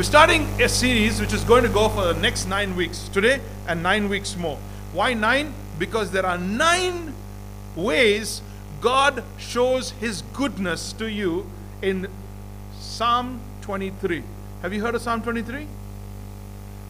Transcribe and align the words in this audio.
We're 0.00 0.04
starting 0.04 0.44
a 0.62 0.66
series 0.66 1.20
which 1.20 1.34
is 1.34 1.44
going 1.44 1.62
to 1.62 1.68
go 1.68 1.90
for 1.90 2.14
the 2.14 2.18
next 2.22 2.46
nine 2.46 2.74
weeks, 2.74 3.06
today 3.10 3.38
and 3.68 3.82
nine 3.82 4.08
weeks 4.08 4.34
more. 4.34 4.56
Why 4.94 5.12
nine? 5.12 5.52
Because 5.78 6.10
there 6.10 6.24
are 6.24 6.38
nine 6.38 7.12
ways 7.76 8.40
God 8.80 9.22
shows 9.36 9.90
His 9.90 10.22
goodness 10.32 10.94
to 10.94 11.10
you 11.10 11.44
in 11.82 12.08
Psalm 12.78 13.40
23. 13.60 14.22
Have 14.62 14.72
you 14.72 14.80
heard 14.80 14.94
of 14.94 15.02
Psalm 15.02 15.20
23? 15.20 15.66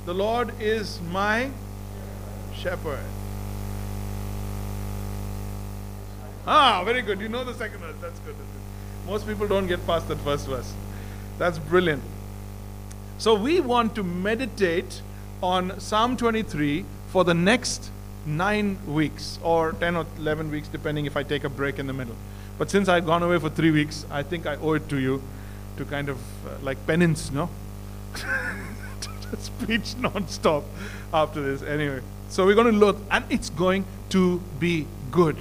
The 0.07 0.15
Lord 0.15 0.53
is 0.61 1.01
my 1.11 1.51
shepherd. 2.55 3.01
Ah, 6.47 6.85
very 6.85 7.03
good. 7.03 7.21
You 7.21 7.29
know 7.29 7.43
the 7.43 7.55
second 7.55 7.81
verse. 7.81 7.97
That's 8.01 8.21
good. 8.21 8.37
Most 9.05 9.27
people 9.27 9.49
don't 9.49 9.67
get 9.67 9.85
past 9.85 10.07
that 10.07 10.19
first 10.19 10.47
verse. 10.47 10.73
That's 11.39 11.59
brilliant. 11.59 12.05
So 13.21 13.35
we 13.35 13.61
want 13.61 13.95
to 13.97 14.03
meditate 14.03 15.03
on 15.43 15.79
Psalm 15.79 16.17
23 16.17 16.87
for 17.09 17.23
the 17.23 17.35
next 17.35 17.91
nine 18.25 18.79
weeks 18.87 19.39
or 19.43 19.73
10 19.73 19.95
or 19.95 20.07
11 20.17 20.51
weeks, 20.51 20.69
depending 20.69 21.05
if 21.05 21.19
I 21.19 21.23
take 21.23 21.45
a 21.45 21.51
break 21.51 21.79
in 21.79 21.87
the 21.87 21.93
middle. 21.93 22.17
But 22.57 22.71
since 22.71 22.89
I've 22.89 23.05
gone 23.05 23.23
away 23.23 23.39
for 23.39 23.51
three 23.51 23.73
weeks, 23.73 24.07
I 24.11 24.23
think 24.23 24.47
I 24.47 24.57
owe 24.57 24.73
it 24.73 24.89
to 24.89 24.99
you 24.99 25.23
to 25.77 25.85
kind 25.85 26.09
of 26.09 26.17
uh, 26.47 26.57
like 26.63 26.87
penance, 26.87 27.31
no? 27.31 27.51
to 28.15 29.51
preach 29.67 29.95
non-stop 29.99 30.65
after 31.13 31.43
this. 31.43 31.61
Anyway, 31.61 32.01
so 32.31 32.47
we're 32.47 32.55
going 32.55 32.73
to 32.73 32.79
look, 32.79 32.97
and 33.11 33.27
it's 33.29 33.51
going 33.51 33.85
to 34.09 34.41
be 34.59 34.87
good. 35.11 35.37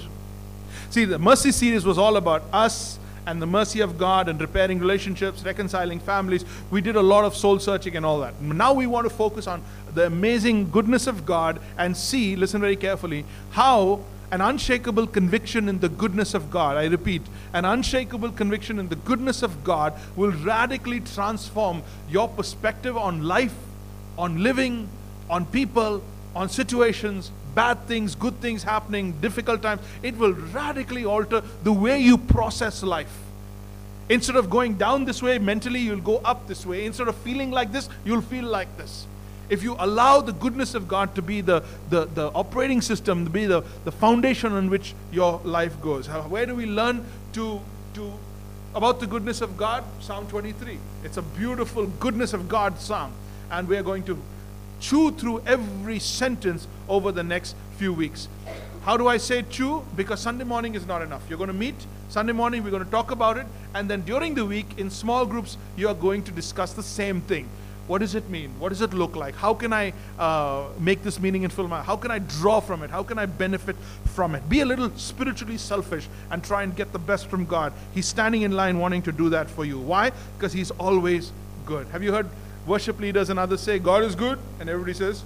See, 0.89 1.05
the 1.05 1.17
mercy 1.17 1.53
series 1.53 1.85
was 1.85 1.97
all 1.97 2.17
about 2.17 2.43
us 2.51 2.98
and 3.29 3.39
the 3.39 3.45
mercy 3.45 3.79
of 3.79 3.97
God 3.99 4.27
and 4.27 4.41
repairing 4.41 4.79
relationships, 4.79 5.43
reconciling 5.43 5.99
families. 5.99 6.43
We 6.71 6.81
did 6.81 6.95
a 6.95 7.01
lot 7.01 7.25
of 7.25 7.35
soul 7.35 7.59
searching 7.59 7.95
and 7.95 8.03
all 8.03 8.19
that. 8.21 8.41
Now 8.41 8.73
we 8.73 8.87
want 8.87 9.07
to 9.07 9.13
focus 9.13 9.45
on 9.45 9.61
the 9.93 10.07
amazing 10.07 10.71
goodness 10.71 11.05
of 11.05 11.27
God 11.27 11.61
and 11.77 11.95
see, 11.95 12.35
listen 12.35 12.59
very 12.59 12.75
carefully, 12.75 13.25
how 13.51 14.01
an 14.31 14.41
unshakable 14.41 15.05
conviction 15.05 15.69
in 15.69 15.79
the 15.79 15.89
goodness 15.89 16.33
of 16.33 16.49
God, 16.49 16.75
I 16.77 16.85
repeat, 16.87 17.21
an 17.53 17.65
unshakable 17.65 18.31
conviction 18.31 18.79
in 18.79 18.89
the 18.89 18.95
goodness 18.95 19.43
of 19.43 19.63
God 19.63 19.93
will 20.15 20.31
radically 20.31 20.99
transform 20.99 21.83
your 22.09 22.27
perspective 22.27 22.97
on 22.97 23.23
life, 23.23 23.55
on 24.17 24.41
living, 24.41 24.89
on 25.29 25.45
people, 25.45 26.01
on 26.35 26.49
situations, 26.49 27.31
bad 27.53 27.85
things, 27.87 28.15
good 28.15 28.39
things 28.41 28.63
happening, 28.63 29.11
difficult 29.21 29.61
times. 29.61 29.81
It 30.01 30.17
will 30.17 30.33
radically 30.33 31.05
alter 31.05 31.41
the 31.63 31.73
way 31.73 31.99
you 31.99 32.17
process 32.17 32.81
life. 32.81 33.28
Instead 34.09 34.35
of 34.35 34.49
going 34.49 34.73
down 34.73 35.05
this 35.05 35.21
way 35.21 35.37
mentally, 35.37 35.79
you'll 35.79 36.01
go 36.01 36.17
up 36.17 36.47
this 36.47 36.65
way. 36.65 36.85
Instead 36.85 37.07
of 37.07 37.15
feeling 37.17 37.51
like 37.51 37.71
this, 37.71 37.87
you'll 38.03 38.21
feel 38.21 38.45
like 38.45 38.75
this. 38.77 39.05
If 39.49 39.63
you 39.63 39.75
allow 39.79 40.21
the 40.21 40.31
goodness 40.31 40.75
of 40.75 40.87
God 40.87 41.15
to 41.15 41.21
be 41.21 41.41
the, 41.41 41.63
the, 41.89 42.05
the 42.05 42.27
operating 42.33 42.81
system, 42.81 43.23
to 43.25 43.31
be 43.31 43.45
the, 43.45 43.63
the 43.83 43.91
foundation 43.91 44.53
on 44.53 44.69
which 44.69 44.93
your 45.11 45.41
life 45.43 45.79
goes. 45.81 46.07
Where 46.07 46.45
do 46.45 46.55
we 46.55 46.65
learn 46.65 47.05
to, 47.33 47.61
to 47.95 48.13
about 48.75 48.99
the 48.99 49.07
goodness 49.07 49.41
of 49.41 49.57
God? 49.57 49.83
Psalm 49.99 50.27
23. 50.27 50.77
It's 51.03 51.17
a 51.17 51.21
beautiful 51.21 51.87
goodness 51.87 52.33
of 52.33 52.47
God 52.47 52.79
psalm. 52.79 53.11
And 53.51 53.67
we 53.67 53.77
are 53.77 53.83
going 53.83 54.03
to 54.03 54.19
chew 54.79 55.11
through 55.11 55.41
every 55.45 55.99
sentence 55.99 56.67
over 56.87 57.11
the 57.11 57.23
next 57.23 57.55
few 57.77 57.93
weeks. 57.93 58.27
How 58.89 58.97
do 58.97 59.07
I 59.07 59.17
say 59.17 59.43
two? 59.43 59.85
Because 59.95 60.19
Sunday 60.19 60.43
morning 60.43 60.73
is 60.73 60.87
not 60.87 61.03
enough. 61.03 61.21
You're 61.29 61.37
going 61.37 61.49
to 61.49 61.53
meet 61.53 61.75
Sunday 62.09 62.33
morning, 62.33 62.63
we're 62.63 62.71
going 62.71 62.83
to 62.83 62.89
talk 62.89 63.11
about 63.11 63.37
it, 63.37 63.45
and 63.75 63.87
then 63.87 64.01
during 64.01 64.33
the 64.33 64.43
week, 64.43 64.65
in 64.79 64.89
small 64.89 65.27
groups, 65.27 65.57
you 65.77 65.87
are 65.87 65.93
going 65.93 66.23
to 66.23 66.31
discuss 66.31 66.73
the 66.73 66.81
same 66.81 67.21
thing. 67.21 67.47
What 67.85 67.99
does 67.99 68.15
it 68.15 68.27
mean? 68.31 68.49
What 68.57 68.69
does 68.69 68.81
it 68.81 68.91
look 68.91 69.15
like? 69.15 69.35
How 69.35 69.53
can 69.53 69.73
I 69.73 69.93
uh, 70.17 70.69
make 70.79 71.03
this 71.03 71.19
meaningful? 71.19 71.67
How 71.67 71.97
can 71.97 72.09
I 72.09 72.17
draw 72.17 72.61
from 72.61 72.81
it? 72.81 72.89
How 72.89 73.03
can 73.03 73.19
I 73.19 73.27
benefit 73.27 73.75
from 74.15 74.33
it? 74.33 74.49
Be 74.49 74.61
a 74.61 74.65
little 74.65 74.89
spiritually 74.97 75.59
selfish 75.59 76.07
and 76.31 76.43
try 76.43 76.63
and 76.63 76.75
get 76.75 76.91
the 76.91 76.97
best 76.97 77.27
from 77.27 77.45
God. 77.45 77.73
He's 77.93 78.07
standing 78.07 78.41
in 78.41 78.53
line 78.53 78.79
wanting 78.79 79.03
to 79.03 79.11
do 79.11 79.29
that 79.29 79.51
for 79.51 79.65
you. 79.65 79.77
Why? 79.79 80.13
Because 80.35 80.51
He's 80.51 80.71
always 80.71 81.31
good. 81.67 81.85
Have 81.89 82.01
you 82.01 82.11
heard 82.11 82.27
worship 82.65 82.99
leaders 82.99 83.29
and 83.29 83.37
others 83.37 83.61
say, 83.61 83.77
God 83.77 84.01
is 84.01 84.15
good? 84.15 84.39
And 84.59 84.67
everybody 84.67 84.95
says, 84.95 85.23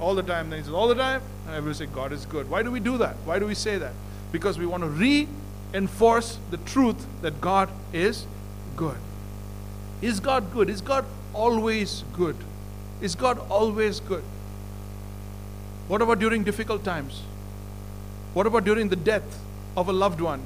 all 0.00 0.14
the 0.14 0.22
time. 0.22 0.50
Then 0.50 0.58
He 0.58 0.64
says, 0.64 0.74
all 0.74 0.88
the 0.88 0.94
time? 0.94 1.22
And 1.46 1.54
everybody 1.54 1.78
says, 1.78 1.94
God 1.94 2.12
is 2.12 2.26
good. 2.26 2.48
Why 2.50 2.62
do 2.62 2.70
we 2.70 2.80
do 2.80 2.98
that? 2.98 3.16
Why 3.24 3.38
do 3.38 3.46
we 3.46 3.54
say 3.54 3.78
that? 3.78 3.92
Because 4.32 4.58
we 4.58 4.66
want 4.66 4.82
to 4.82 4.88
reinforce 4.88 6.38
the 6.50 6.56
truth 6.58 7.06
that 7.22 7.40
God 7.40 7.68
is 7.92 8.26
good. 8.76 8.96
Is 10.00 10.20
God 10.20 10.52
good? 10.52 10.70
Is 10.70 10.80
God 10.80 11.04
always 11.34 12.04
good? 12.12 12.36
Is 13.00 13.14
God 13.14 13.38
always 13.50 14.00
good? 14.00 14.24
What 15.88 16.02
about 16.02 16.18
during 16.18 16.44
difficult 16.44 16.84
times? 16.84 17.22
What 18.32 18.46
about 18.46 18.64
during 18.64 18.88
the 18.88 18.96
death 18.96 19.40
of 19.76 19.88
a 19.88 19.92
loved 19.92 20.20
one, 20.20 20.42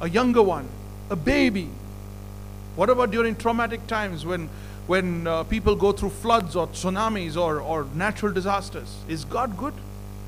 a 0.00 0.08
younger 0.08 0.42
one, 0.42 0.68
a 1.10 1.16
baby? 1.16 1.68
What 2.76 2.88
about 2.88 3.10
during 3.10 3.34
traumatic 3.34 3.86
times 3.88 4.24
when, 4.24 4.48
when 4.90 5.24
uh, 5.24 5.44
people 5.44 5.76
go 5.76 5.92
through 5.92 6.10
floods 6.10 6.56
or 6.56 6.66
tsunamis 6.66 7.36
or, 7.36 7.60
or 7.60 7.86
natural 7.94 8.32
disasters? 8.32 8.96
Is 9.06 9.24
God 9.24 9.56
good? 9.56 9.72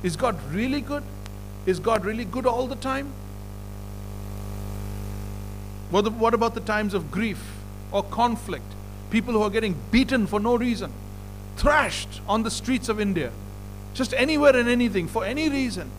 Is 0.03 0.15
God 0.15 0.39
really 0.53 0.79
good? 0.79 1.03
Is 1.65 1.79
God 1.79 2.05
really 2.05 2.23
good 2.23 2.45
all 2.45 2.65
the 2.67 2.77
time? 2.77 3.11
What, 5.89 6.09
what 6.13 6.33
about 6.33 6.53
the 6.53 6.61
times 6.61 6.93
of 6.93 7.11
grief 7.11 7.43
or 7.91 8.03
conflict? 8.03 8.63
People 9.11 9.33
who 9.33 9.41
are 9.41 9.49
getting 9.49 9.75
beaten 9.91 10.27
for 10.27 10.39
no 10.39 10.55
reason, 10.55 10.93
thrashed 11.57 12.21
on 12.25 12.43
the 12.43 12.49
streets 12.49 12.87
of 12.87 13.01
India, 13.01 13.33
just 13.93 14.13
anywhere 14.13 14.55
and 14.55 14.69
anything, 14.69 15.09
for 15.09 15.25
any 15.25 15.49
reason, 15.49 15.91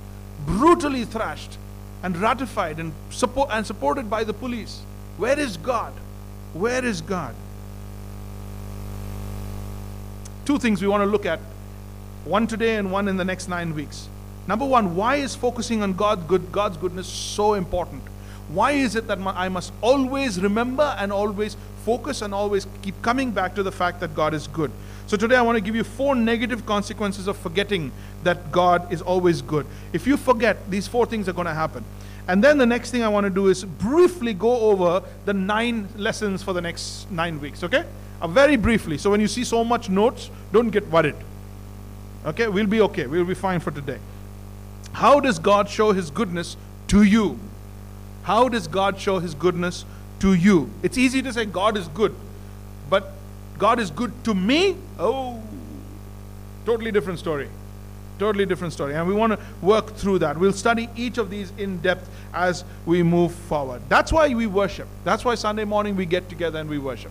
brutally 0.46 1.04
thrashed 1.04 1.58
and 2.02 2.16
ratified 2.16 2.78
and, 2.78 2.94
support, 3.10 3.50
and 3.52 3.66
supported 3.66 4.08
by 4.08 4.24
the 4.24 4.32
police. 4.32 4.80
Where 5.18 5.38
is 5.38 5.58
God? 5.58 5.92
Where 6.54 6.82
is 6.82 7.02
God? 7.02 7.34
Two 10.44 10.58
things 10.58 10.82
we 10.82 10.88
want 10.88 11.02
to 11.02 11.06
look 11.06 11.24
at 11.24 11.40
one 12.24 12.46
today 12.46 12.76
and 12.76 12.92
one 12.92 13.08
in 13.08 13.16
the 13.16 13.24
next 13.24 13.48
nine 13.48 13.74
weeks. 13.74 14.08
Number 14.46 14.66
one, 14.66 14.94
why 14.94 15.16
is 15.16 15.34
focusing 15.34 15.82
on 15.82 15.94
God, 15.94 16.28
good, 16.28 16.52
God's 16.52 16.76
goodness 16.76 17.06
so 17.06 17.54
important? 17.54 18.02
Why 18.48 18.72
is 18.72 18.94
it 18.94 19.06
that 19.06 19.18
I 19.18 19.48
must 19.48 19.72
always 19.80 20.40
remember 20.40 20.94
and 20.98 21.10
always 21.12 21.56
focus 21.84 22.20
and 22.20 22.34
always 22.34 22.66
keep 22.82 23.00
coming 23.00 23.30
back 23.30 23.54
to 23.54 23.62
the 23.62 23.72
fact 23.72 24.00
that 24.00 24.14
God 24.14 24.34
is 24.34 24.46
good? 24.46 24.70
So 25.06 25.16
today 25.16 25.36
I 25.36 25.42
want 25.42 25.56
to 25.56 25.62
give 25.62 25.74
you 25.74 25.84
four 25.84 26.14
negative 26.14 26.66
consequences 26.66 27.26
of 27.26 27.38
forgetting 27.38 27.90
that 28.22 28.52
God 28.52 28.92
is 28.92 29.00
always 29.00 29.40
good. 29.40 29.66
If 29.94 30.06
you 30.06 30.18
forget, 30.18 30.70
these 30.70 30.86
four 30.86 31.06
things 31.06 31.26
are 31.28 31.32
going 31.32 31.46
to 31.46 31.54
happen. 31.54 31.84
And 32.26 32.42
then 32.42 32.58
the 32.58 32.66
next 32.66 32.90
thing 32.90 33.02
I 33.02 33.08
want 33.08 33.24
to 33.24 33.30
do 33.30 33.48
is 33.48 33.64
briefly 33.64 34.32
go 34.32 34.70
over 34.70 35.02
the 35.26 35.34
nine 35.34 35.88
lessons 35.96 36.42
for 36.42 36.52
the 36.52 36.60
next 36.60 37.10
nine 37.10 37.40
weeks, 37.40 37.62
okay? 37.62 37.84
Uh, 38.20 38.26
very 38.26 38.56
briefly. 38.56 38.96
So 38.96 39.10
when 39.10 39.20
you 39.20 39.28
see 39.28 39.44
so 39.44 39.62
much 39.62 39.90
notes, 39.90 40.30
don't 40.52 40.70
get 40.70 40.88
worried. 40.88 41.16
Okay? 42.24 42.48
We'll 42.48 42.66
be 42.66 42.80
okay. 42.80 43.06
We'll 43.06 43.26
be 43.26 43.34
fine 43.34 43.60
for 43.60 43.70
today. 43.70 43.98
How 44.92 45.20
does 45.20 45.38
God 45.38 45.68
show 45.68 45.92
his 45.92 46.10
goodness 46.10 46.56
to 46.88 47.02
you? 47.02 47.38
How 48.24 48.48
does 48.48 48.66
God 48.66 48.98
show 48.98 49.18
His 49.18 49.34
goodness 49.34 49.84
to 50.20 50.32
you? 50.32 50.70
It's 50.82 50.96
easy 50.98 51.20
to 51.22 51.32
say 51.32 51.44
God 51.44 51.76
is 51.76 51.88
good, 51.88 52.14
but 52.88 53.12
God 53.58 53.78
is 53.78 53.90
good 53.90 54.12
to 54.24 54.34
me? 54.34 54.76
Oh, 54.98 55.42
totally 56.64 56.90
different 56.90 57.18
story. 57.18 57.50
Totally 58.18 58.46
different 58.46 58.72
story. 58.72 58.94
And 58.94 59.06
we 59.06 59.14
want 59.14 59.32
to 59.32 59.38
work 59.60 59.94
through 59.96 60.20
that. 60.20 60.38
We'll 60.38 60.52
study 60.52 60.88
each 60.96 61.18
of 61.18 61.30
these 61.30 61.52
in 61.58 61.78
depth 61.78 62.08
as 62.32 62.64
we 62.86 63.02
move 63.02 63.34
forward. 63.34 63.82
That's 63.88 64.12
why 64.12 64.32
we 64.34 64.46
worship. 64.46 64.86
That's 65.02 65.24
why 65.24 65.34
Sunday 65.34 65.64
morning 65.64 65.96
we 65.96 66.06
get 66.06 66.28
together 66.28 66.58
and 66.58 66.70
we 66.70 66.78
worship. 66.78 67.10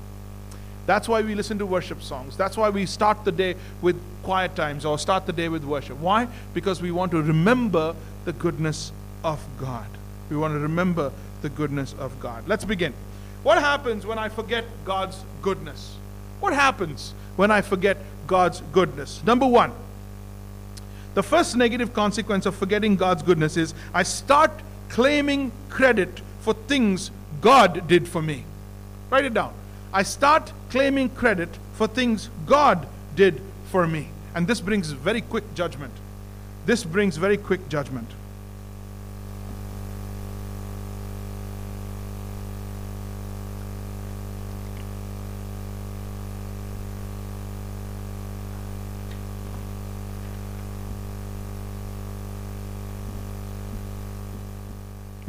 That's 0.85 1.07
why 1.07 1.21
we 1.21 1.35
listen 1.35 1.59
to 1.59 1.65
worship 1.65 2.01
songs. 2.01 2.35
That's 2.35 2.57
why 2.57 2.69
we 2.69 2.85
start 2.85 3.23
the 3.23 3.31
day 3.31 3.55
with 3.81 3.99
quiet 4.21 4.55
times 4.55 4.85
or 4.85 4.97
start 4.97 5.25
the 5.25 5.33
day 5.33 5.49
with 5.49 5.63
worship. 5.63 5.97
Why? 5.99 6.27
Because 6.53 6.81
we 6.81 6.91
want 6.91 7.11
to 7.11 7.21
remember 7.21 7.95
the 8.25 8.33
goodness 8.33 8.91
of 9.23 9.41
God. 9.59 9.87
We 10.29 10.37
want 10.37 10.53
to 10.53 10.59
remember 10.59 11.11
the 11.41 11.49
goodness 11.49 11.95
of 11.99 12.19
God. 12.19 12.47
Let's 12.47 12.65
begin. 12.65 12.93
What 13.43 13.59
happens 13.59 14.05
when 14.05 14.17
I 14.17 14.29
forget 14.29 14.65
God's 14.85 15.21
goodness? 15.41 15.95
What 16.39 16.53
happens 16.53 17.13
when 17.35 17.51
I 17.51 17.61
forget 17.61 17.97
God's 18.27 18.61
goodness? 18.71 19.21
Number 19.25 19.45
one, 19.45 19.71
the 21.13 21.23
first 21.23 21.55
negative 21.55 21.93
consequence 21.93 22.45
of 22.45 22.55
forgetting 22.55 22.95
God's 22.95 23.23
goodness 23.23 23.57
is 23.57 23.73
I 23.93 24.03
start 24.03 24.51
claiming 24.89 25.51
credit 25.69 26.21
for 26.41 26.53
things 26.53 27.11
God 27.41 27.87
did 27.87 28.07
for 28.07 28.21
me. 28.21 28.45
Write 29.09 29.25
it 29.25 29.33
down. 29.33 29.53
I 29.91 30.03
start 30.03 30.51
claiming 30.69 31.09
credit 31.09 31.49
for 31.73 31.87
things 31.87 32.29
God 32.45 32.87
did 33.15 33.41
for 33.65 33.85
me. 33.87 34.09
And 34.33 34.47
this 34.47 34.59
brings 34.59 34.89
very 34.91 35.21
quick 35.21 35.53
judgment. 35.53 35.93
This 36.65 36.83
brings 36.83 37.17
very 37.17 37.37
quick 37.37 37.69
judgment. 37.69 38.09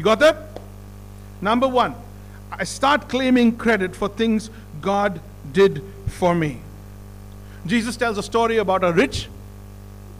You 0.04 0.10
got 0.10 0.18
that? 0.18 0.36
Number 1.40 1.66
one, 1.66 1.94
I 2.52 2.64
start 2.64 3.08
claiming 3.08 3.56
credit 3.56 3.96
for 3.96 4.06
things 4.06 4.50
God 4.82 5.18
did 5.50 5.82
for 6.08 6.34
me. 6.34 6.60
Jesus 7.64 7.96
tells 7.96 8.18
a 8.18 8.22
story 8.22 8.58
about 8.58 8.84
a 8.84 8.92
rich, 8.92 9.28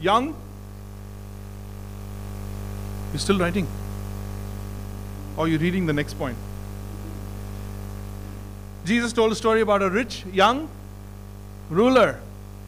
young. 0.01 0.35
You're 3.11 3.19
still 3.19 3.37
writing? 3.37 3.67
Or 5.37 5.45
are 5.45 5.47
you 5.47 5.59
reading 5.59 5.85
the 5.85 5.93
next 5.93 6.15
point? 6.15 6.35
Jesus 8.85 9.13
told 9.13 9.33
a 9.33 9.35
story 9.35 9.61
about 9.61 9.83
a 9.83 9.89
rich, 9.91 10.25
young 10.33 10.67
ruler. 11.69 12.19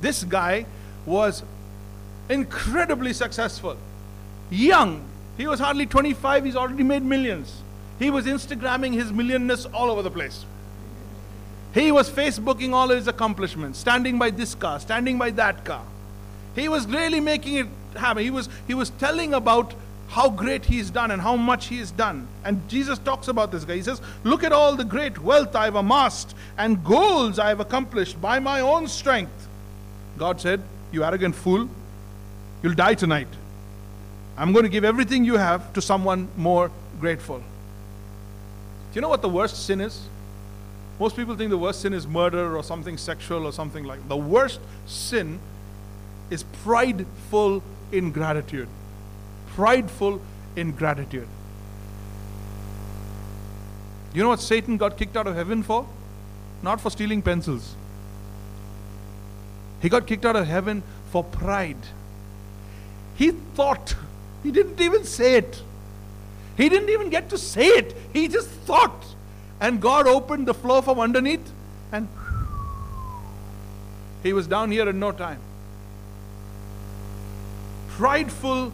This 0.01 0.23
guy 0.23 0.67
was 1.03 1.41
incredibly 2.29 3.13
successful. 3.13 3.75
Young. 4.51 5.03
He 5.37 5.47
was 5.47 5.59
hardly 5.59 5.85
25, 5.85 6.45
he's 6.45 6.55
already 6.55 6.83
made 6.83 7.03
millions. 7.03 7.61
He 7.99 8.09
was 8.09 8.25
Instagramming 8.25 8.93
his 8.93 9.11
millionness 9.11 9.65
all 9.65 9.89
over 9.89 10.01
the 10.01 10.11
place. 10.11 10.45
He 11.73 11.91
was 11.91 12.09
Facebooking 12.09 12.73
all 12.73 12.89
his 12.89 13.07
accomplishments, 13.07 13.79
standing 13.79 14.17
by 14.17 14.31
this 14.31 14.55
car, 14.55 14.79
standing 14.79 15.17
by 15.17 15.31
that 15.31 15.63
car. 15.63 15.83
He 16.55 16.69
was 16.69 16.87
really 16.87 17.19
making 17.19 17.55
it 17.55 17.67
happen. 17.95 18.23
He 18.23 18.31
was, 18.31 18.49
he 18.65 18.73
was 18.73 18.89
telling 18.91 19.33
about 19.33 19.75
how 20.09 20.29
great 20.29 20.65
he's 20.65 20.89
done 20.89 21.11
and 21.11 21.21
how 21.21 21.35
much 21.35 21.67
he's 21.67 21.91
done. 21.91 22.27
And 22.43 22.67
Jesus 22.69 22.97
talks 22.97 23.27
about 23.27 23.51
this 23.51 23.65
guy. 23.65 23.75
He 23.75 23.83
says, 23.83 24.01
Look 24.23 24.43
at 24.43 24.51
all 24.51 24.75
the 24.75 24.85
great 24.85 25.19
wealth 25.19 25.55
I've 25.55 25.75
amassed 25.75 26.33
and 26.57 26.83
goals 26.83 27.37
I've 27.37 27.59
accomplished 27.59 28.19
by 28.21 28.39
my 28.39 28.61
own 28.61 28.87
strength. 28.87 29.47
God 30.17 30.41
said, 30.41 30.61
You 30.91 31.03
arrogant 31.03 31.35
fool, 31.35 31.69
you'll 32.63 32.73
die 32.73 32.95
tonight. 32.95 33.27
I'm 34.37 34.53
going 34.53 34.63
to 34.63 34.69
give 34.69 34.83
everything 34.83 35.25
you 35.25 35.37
have 35.37 35.73
to 35.73 35.81
someone 35.81 36.27
more 36.37 36.71
grateful. 36.99 37.39
Do 37.39 37.43
you 38.93 39.01
know 39.01 39.09
what 39.09 39.21
the 39.21 39.29
worst 39.29 39.65
sin 39.65 39.81
is? 39.81 40.07
Most 40.99 41.15
people 41.15 41.35
think 41.35 41.49
the 41.49 41.57
worst 41.57 41.81
sin 41.81 41.93
is 41.93 42.07
murder 42.07 42.55
or 42.55 42.63
something 42.63 42.97
sexual 42.97 43.45
or 43.45 43.51
something 43.51 43.83
like 43.83 44.07
the 44.07 44.17
worst 44.17 44.59
sin 44.85 45.39
is 46.29 46.43
prideful 46.63 47.63
ingratitude 47.91 48.67
prideful 49.57 50.21
ingratitude. 50.55 51.27
You 54.13 54.21
know 54.21 54.29
what 54.29 54.39
Satan 54.39 54.77
got 54.77 54.97
kicked 54.97 55.17
out 55.17 55.25
of 55.25 55.33
heaven 55.33 55.63
for? 55.63 55.87
Not 56.61 56.79
for 56.79 56.91
stealing 56.91 57.23
pencils. 57.23 57.75
He 59.81 59.89
got 59.89 60.05
kicked 60.05 60.25
out 60.25 60.35
of 60.35 60.45
heaven 60.45 60.83
for 61.11 61.23
pride. 61.23 61.87
He 63.15 63.31
thought, 63.31 63.95
he 64.47 64.53
didn't 64.53 64.79
even 64.79 65.03
say 65.03 65.35
it. 65.35 65.61
He 66.55 66.69
didn't 66.69 66.87
even 66.87 67.09
get 67.09 67.31
to 67.31 67.37
say 67.37 67.65
it. 67.65 67.93
He 68.13 68.29
just 68.29 68.47
thought. 68.47 69.05
And 69.59 69.81
God 69.81 70.07
opened 70.07 70.47
the 70.47 70.53
floor 70.53 70.81
from 70.81 71.01
underneath 71.01 71.51
and 71.91 72.07
he 74.23 74.31
was 74.31 74.47
down 74.47 74.71
here 74.71 74.87
in 74.87 75.01
no 75.01 75.11
time. 75.11 75.41
Prideful 77.89 78.71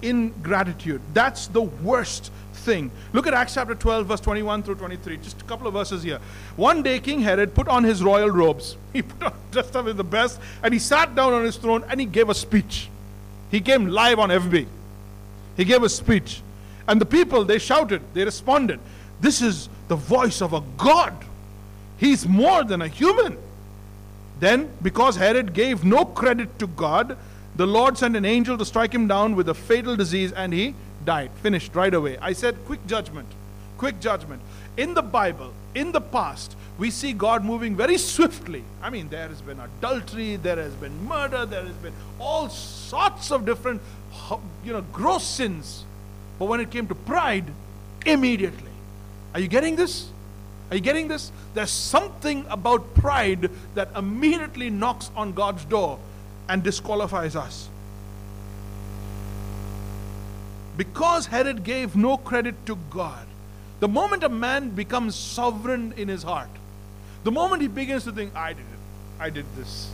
ingratitude. 0.00 1.02
That's 1.12 1.48
the 1.48 1.60
worst 1.60 2.32
thing. 2.54 2.90
Look 3.12 3.26
at 3.26 3.34
Acts 3.34 3.52
chapter 3.52 3.74
12, 3.74 4.06
verse 4.06 4.20
21 4.20 4.62
through 4.62 4.76
23. 4.76 5.18
Just 5.18 5.42
a 5.42 5.44
couple 5.44 5.66
of 5.66 5.74
verses 5.74 6.02
here. 6.02 6.18
One 6.56 6.82
day, 6.82 6.98
King 6.98 7.20
Herod 7.20 7.54
put 7.54 7.68
on 7.68 7.84
his 7.84 8.02
royal 8.02 8.30
robes. 8.30 8.78
He 8.94 9.02
put 9.02 9.22
on, 9.22 9.34
dressed 9.50 9.76
up 9.76 9.86
in 9.86 9.98
the 9.98 10.04
best, 10.04 10.40
and 10.62 10.72
he 10.72 10.80
sat 10.80 11.14
down 11.14 11.34
on 11.34 11.44
his 11.44 11.58
throne 11.58 11.84
and 11.90 12.00
he 12.00 12.06
gave 12.06 12.30
a 12.30 12.34
speech. 12.34 12.88
He 13.50 13.60
came 13.60 13.86
live 13.86 14.18
on 14.18 14.30
FB. 14.30 14.66
He 15.56 15.64
gave 15.64 15.82
a 15.82 15.88
speech. 15.88 16.42
And 16.86 17.00
the 17.00 17.06
people, 17.06 17.44
they 17.44 17.58
shouted, 17.58 18.02
they 18.12 18.24
responded. 18.24 18.80
This 19.20 19.40
is 19.40 19.68
the 19.88 19.96
voice 19.96 20.42
of 20.42 20.52
a 20.52 20.62
God. 20.76 21.14
He's 21.96 22.26
more 22.26 22.64
than 22.64 22.82
a 22.82 22.88
human. 22.88 23.38
Then, 24.40 24.68
because 24.82 25.16
Herod 25.16 25.54
gave 25.54 25.84
no 25.84 26.04
credit 26.04 26.58
to 26.58 26.66
God, 26.66 27.16
the 27.56 27.66
Lord 27.66 27.96
sent 27.96 28.16
an 28.16 28.24
angel 28.24 28.58
to 28.58 28.64
strike 28.64 28.92
him 28.92 29.06
down 29.06 29.36
with 29.36 29.48
a 29.48 29.54
fatal 29.54 29.96
disease 29.96 30.32
and 30.32 30.52
he 30.52 30.74
died. 31.04 31.30
Finished 31.42 31.74
right 31.74 31.94
away. 31.94 32.18
I 32.20 32.32
said, 32.32 32.56
quick 32.66 32.84
judgment. 32.86 33.28
Quick 33.78 34.00
judgment. 34.00 34.42
In 34.76 34.94
the 34.94 35.02
Bible, 35.02 35.52
in 35.74 35.92
the 35.92 36.00
past, 36.00 36.56
we 36.78 36.90
see 36.90 37.12
God 37.12 37.44
moving 37.44 37.76
very 37.76 37.98
swiftly. 37.98 38.64
I 38.82 38.90
mean, 38.90 39.08
there 39.08 39.28
has 39.28 39.40
been 39.40 39.60
adultery, 39.60 40.36
there 40.36 40.56
has 40.56 40.74
been 40.74 41.04
murder, 41.04 41.46
there 41.46 41.62
has 41.64 41.76
been 41.76 41.92
all 42.18 42.48
sorts 42.48 43.30
of 43.30 43.46
different, 43.46 43.80
you 44.64 44.72
know, 44.72 44.82
gross 44.92 45.24
sins. 45.24 45.84
But 46.38 46.46
when 46.46 46.60
it 46.60 46.70
came 46.70 46.88
to 46.88 46.94
pride, 46.94 47.44
immediately. 48.04 48.70
Are 49.34 49.40
you 49.40 49.48
getting 49.48 49.76
this? 49.76 50.08
Are 50.70 50.76
you 50.76 50.82
getting 50.82 51.08
this? 51.08 51.30
There's 51.54 51.70
something 51.70 52.44
about 52.48 52.94
pride 52.94 53.50
that 53.74 53.88
immediately 53.96 54.70
knocks 54.70 55.10
on 55.16 55.32
God's 55.32 55.64
door 55.64 55.98
and 56.48 56.62
disqualifies 56.62 57.36
us. 57.36 57.68
Because 60.76 61.26
Herod 61.26 61.62
gave 61.62 61.94
no 61.94 62.16
credit 62.16 62.66
to 62.66 62.76
God, 62.90 63.26
the 63.80 63.88
moment 63.88 64.24
a 64.24 64.28
man 64.28 64.70
becomes 64.70 65.14
sovereign 65.14 65.94
in 65.96 66.08
his 66.08 66.24
heart, 66.24 66.48
the 67.24 67.32
moment 67.32 67.62
he 67.62 67.68
begins 67.68 68.04
to 68.04 68.12
think, 68.12 68.34
I 68.36 68.52
did 68.52 68.60
it, 68.60 68.78
I 69.18 69.30
did 69.30 69.46
this, 69.56 69.90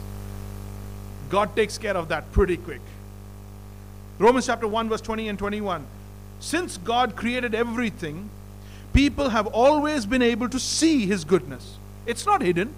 God 1.30 1.54
takes 1.56 1.78
care 1.78 1.96
of 1.96 2.08
that 2.08 2.30
pretty 2.32 2.56
quick. 2.56 2.80
Romans 4.18 4.46
chapter 4.46 4.68
1, 4.68 4.88
verse 4.88 5.00
20 5.00 5.28
and 5.28 5.38
21. 5.38 5.86
Since 6.40 6.76
God 6.78 7.16
created 7.16 7.54
everything, 7.54 8.28
people 8.92 9.30
have 9.30 9.46
always 9.46 10.04
been 10.04 10.22
able 10.22 10.48
to 10.48 10.58
see 10.58 11.06
his 11.06 11.24
goodness. 11.24 11.78
It's 12.04 12.26
not 12.26 12.42
hidden, 12.42 12.74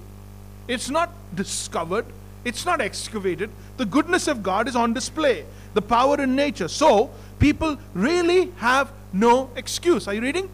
it's 0.68 0.90
not 0.90 1.10
discovered, 1.34 2.04
it's 2.44 2.66
not 2.66 2.80
excavated. 2.80 3.50
The 3.76 3.86
goodness 3.86 4.28
of 4.28 4.42
God 4.42 4.68
is 4.68 4.76
on 4.76 4.92
display, 4.92 5.44
the 5.74 5.82
power 5.82 6.20
in 6.20 6.36
nature. 6.36 6.68
So, 6.68 7.10
people 7.38 7.78
really 7.94 8.52
have 8.58 8.92
no 9.12 9.50
excuse. 9.56 10.06
Are 10.06 10.14
you 10.14 10.20
reading? 10.20 10.48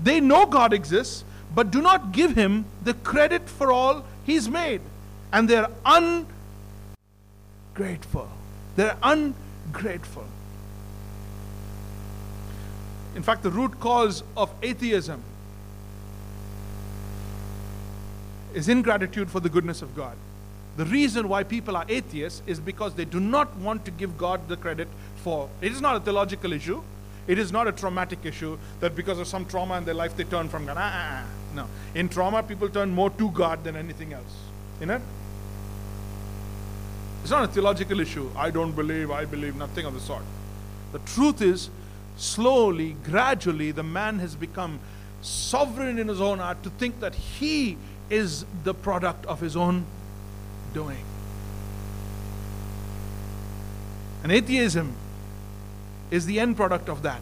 They 0.00 0.20
know 0.20 0.46
God 0.46 0.72
exists, 0.72 1.24
but 1.58 1.72
do 1.72 1.82
not 1.82 2.12
give 2.12 2.36
him 2.36 2.64
the 2.84 2.94
credit 2.94 3.48
for 3.48 3.72
all 3.72 4.04
he's 4.24 4.48
made. 4.48 4.80
And 5.32 5.50
they're 5.50 5.66
ungrateful. 7.74 8.28
They're 8.76 8.96
ungrateful. 9.02 10.24
In 13.16 13.24
fact, 13.24 13.42
the 13.42 13.50
root 13.50 13.80
cause 13.80 14.22
of 14.36 14.52
atheism 14.62 15.20
is 18.54 18.68
ingratitude 18.68 19.28
for 19.28 19.40
the 19.40 19.48
goodness 19.48 19.82
of 19.82 19.96
God. 19.96 20.16
The 20.76 20.84
reason 20.84 21.28
why 21.28 21.42
people 21.42 21.76
are 21.76 21.86
atheists 21.88 22.40
is 22.46 22.60
because 22.60 22.94
they 22.94 23.04
do 23.04 23.18
not 23.18 23.56
want 23.56 23.84
to 23.86 23.90
give 23.90 24.16
God 24.16 24.46
the 24.46 24.56
credit 24.56 24.86
for. 25.24 25.48
It 25.60 25.72
is 25.72 25.80
not 25.80 25.96
a 25.96 26.00
theological 26.00 26.52
issue. 26.52 26.84
It 27.26 27.36
is 27.36 27.50
not 27.50 27.66
a 27.66 27.72
traumatic 27.72 28.20
issue 28.22 28.56
that 28.78 28.94
because 28.94 29.18
of 29.18 29.26
some 29.26 29.44
trauma 29.44 29.76
in 29.78 29.84
their 29.84 29.94
life 29.94 30.16
they 30.16 30.22
turn 30.22 30.48
from 30.48 30.64
God. 30.64 30.76
Ah, 30.78 30.92
ah, 30.94 31.24
ah. 31.24 31.37
No. 31.54 31.66
In 31.94 32.08
trauma, 32.08 32.42
people 32.42 32.68
turn 32.68 32.90
more 32.90 33.10
to 33.10 33.30
God 33.30 33.64
than 33.64 33.76
anything 33.76 34.12
else. 34.12 34.36
You 34.80 34.86
know? 34.86 35.00
It's 37.22 37.30
not 37.30 37.44
a 37.44 37.48
theological 37.48 38.00
issue. 38.00 38.30
I 38.36 38.50
don't 38.50 38.72
believe, 38.72 39.10
I 39.10 39.24
believe, 39.24 39.56
nothing 39.56 39.84
of 39.86 39.94
the 39.94 40.00
sort. 40.00 40.22
The 40.92 40.98
truth 41.00 41.42
is, 41.42 41.70
slowly, 42.16 42.96
gradually, 43.04 43.70
the 43.70 43.82
man 43.82 44.18
has 44.20 44.34
become 44.34 44.80
sovereign 45.20 45.98
in 45.98 46.08
his 46.08 46.20
own 46.20 46.38
heart 46.38 46.62
to 46.62 46.70
think 46.70 47.00
that 47.00 47.14
he 47.14 47.76
is 48.08 48.44
the 48.64 48.74
product 48.74 49.26
of 49.26 49.40
his 49.40 49.56
own 49.56 49.84
doing. 50.72 51.04
And 54.22 54.32
atheism 54.32 54.94
is 56.10 56.26
the 56.26 56.40
end 56.40 56.56
product 56.56 56.88
of 56.88 57.02
that. 57.02 57.20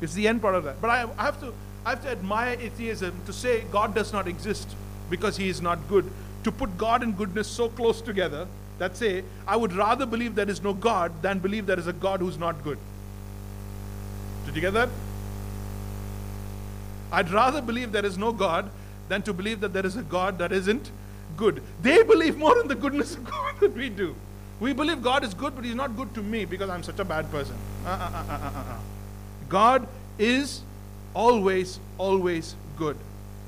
It's 0.00 0.14
the 0.14 0.28
end 0.28 0.40
product 0.40 0.58
of 0.58 0.64
that. 0.64 0.80
But 0.80 0.90
I, 0.90 1.08
I, 1.18 1.24
have 1.24 1.40
to, 1.40 1.52
I 1.84 1.90
have 1.90 2.02
to 2.02 2.08
admire 2.08 2.56
atheism 2.60 3.14
to 3.26 3.32
say 3.32 3.64
God 3.72 3.94
does 3.94 4.12
not 4.12 4.28
exist 4.28 4.68
because 5.10 5.36
he 5.36 5.48
is 5.48 5.60
not 5.60 5.78
good. 5.88 6.10
To 6.44 6.52
put 6.52 6.76
God 6.78 7.02
and 7.02 7.16
goodness 7.16 7.48
so 7.48 7.68
close 7.68 8.00
together 8.00 8.46
that 8.78 8.96
say, 8.96 9.24
I 9.46 9.56
would 9.56 9.72
rather 9.72 10.06
believe 10.06 10.34
there 10.34 10.48
is 10.48 10.62
no 10.62 10.72
God 10.72 11.22
than 11.22 11.38
believe 11.38 11.66
there 11.66 11.78
is 11.78 11.86
a 11.86 11.92
God 11.92 12.20
who's 12.20 12.38
not 12.38 12.62
good. 12.62 12.78
Did 14.46 14.54
you 14.54 14.60
get 14.60 14.72
that? 14.74 14.88
I'd 17.10 17.30
rather 17.30 17.60
believe 17.60 17.92
there 17.92 18.04
is 18.04 18.18
no 18.18 18.32
God 18.32 18.70
than 19.08 19.22
to 19.22 19.32
believe 19.32 19.60
that 19.60 19.72
there 19.72 19.86
is 19.86 19.96
a 19.96 20.02
God 20.02 20.38
that 20.38 20.52
isn't 20.52 20.90
good. 21.36 21.62
They 21.82 22.02
believe 22.02 22.36
more 22.36 22.58
in 22.60 22.68
the 22.68 22.74
goodness 22.74 23.14
of 23.14 23.24
God 23.24 23.58
than 23.60 23.74
we 23.74 23.88
do. 23.88 24.14
We 24.60 24.72
believe 24.72 25.02
God 25.02 25.24
is 25.24 25.34
good, 25.34 25.54
but 25.54 25.64
He's 25.64 25.74
not 25.74 25.96
good 25.96 26.14
to 26.14 26.22
me 26.22 26.44
because 26.44 26.68
I'm 26.68 26.82
such 26.82 26.98
a 26.98 27.04
bad 27.04 27.30
person. 27.30 27.56
Uh, 27.86 27.88
uh, 28.28 28.32
uh, 28.32 28.78
God 29.48 29.86
is 30.18 30.62
always, 31.18 31.80
always 31.98 32.54
good. 32.76 32.96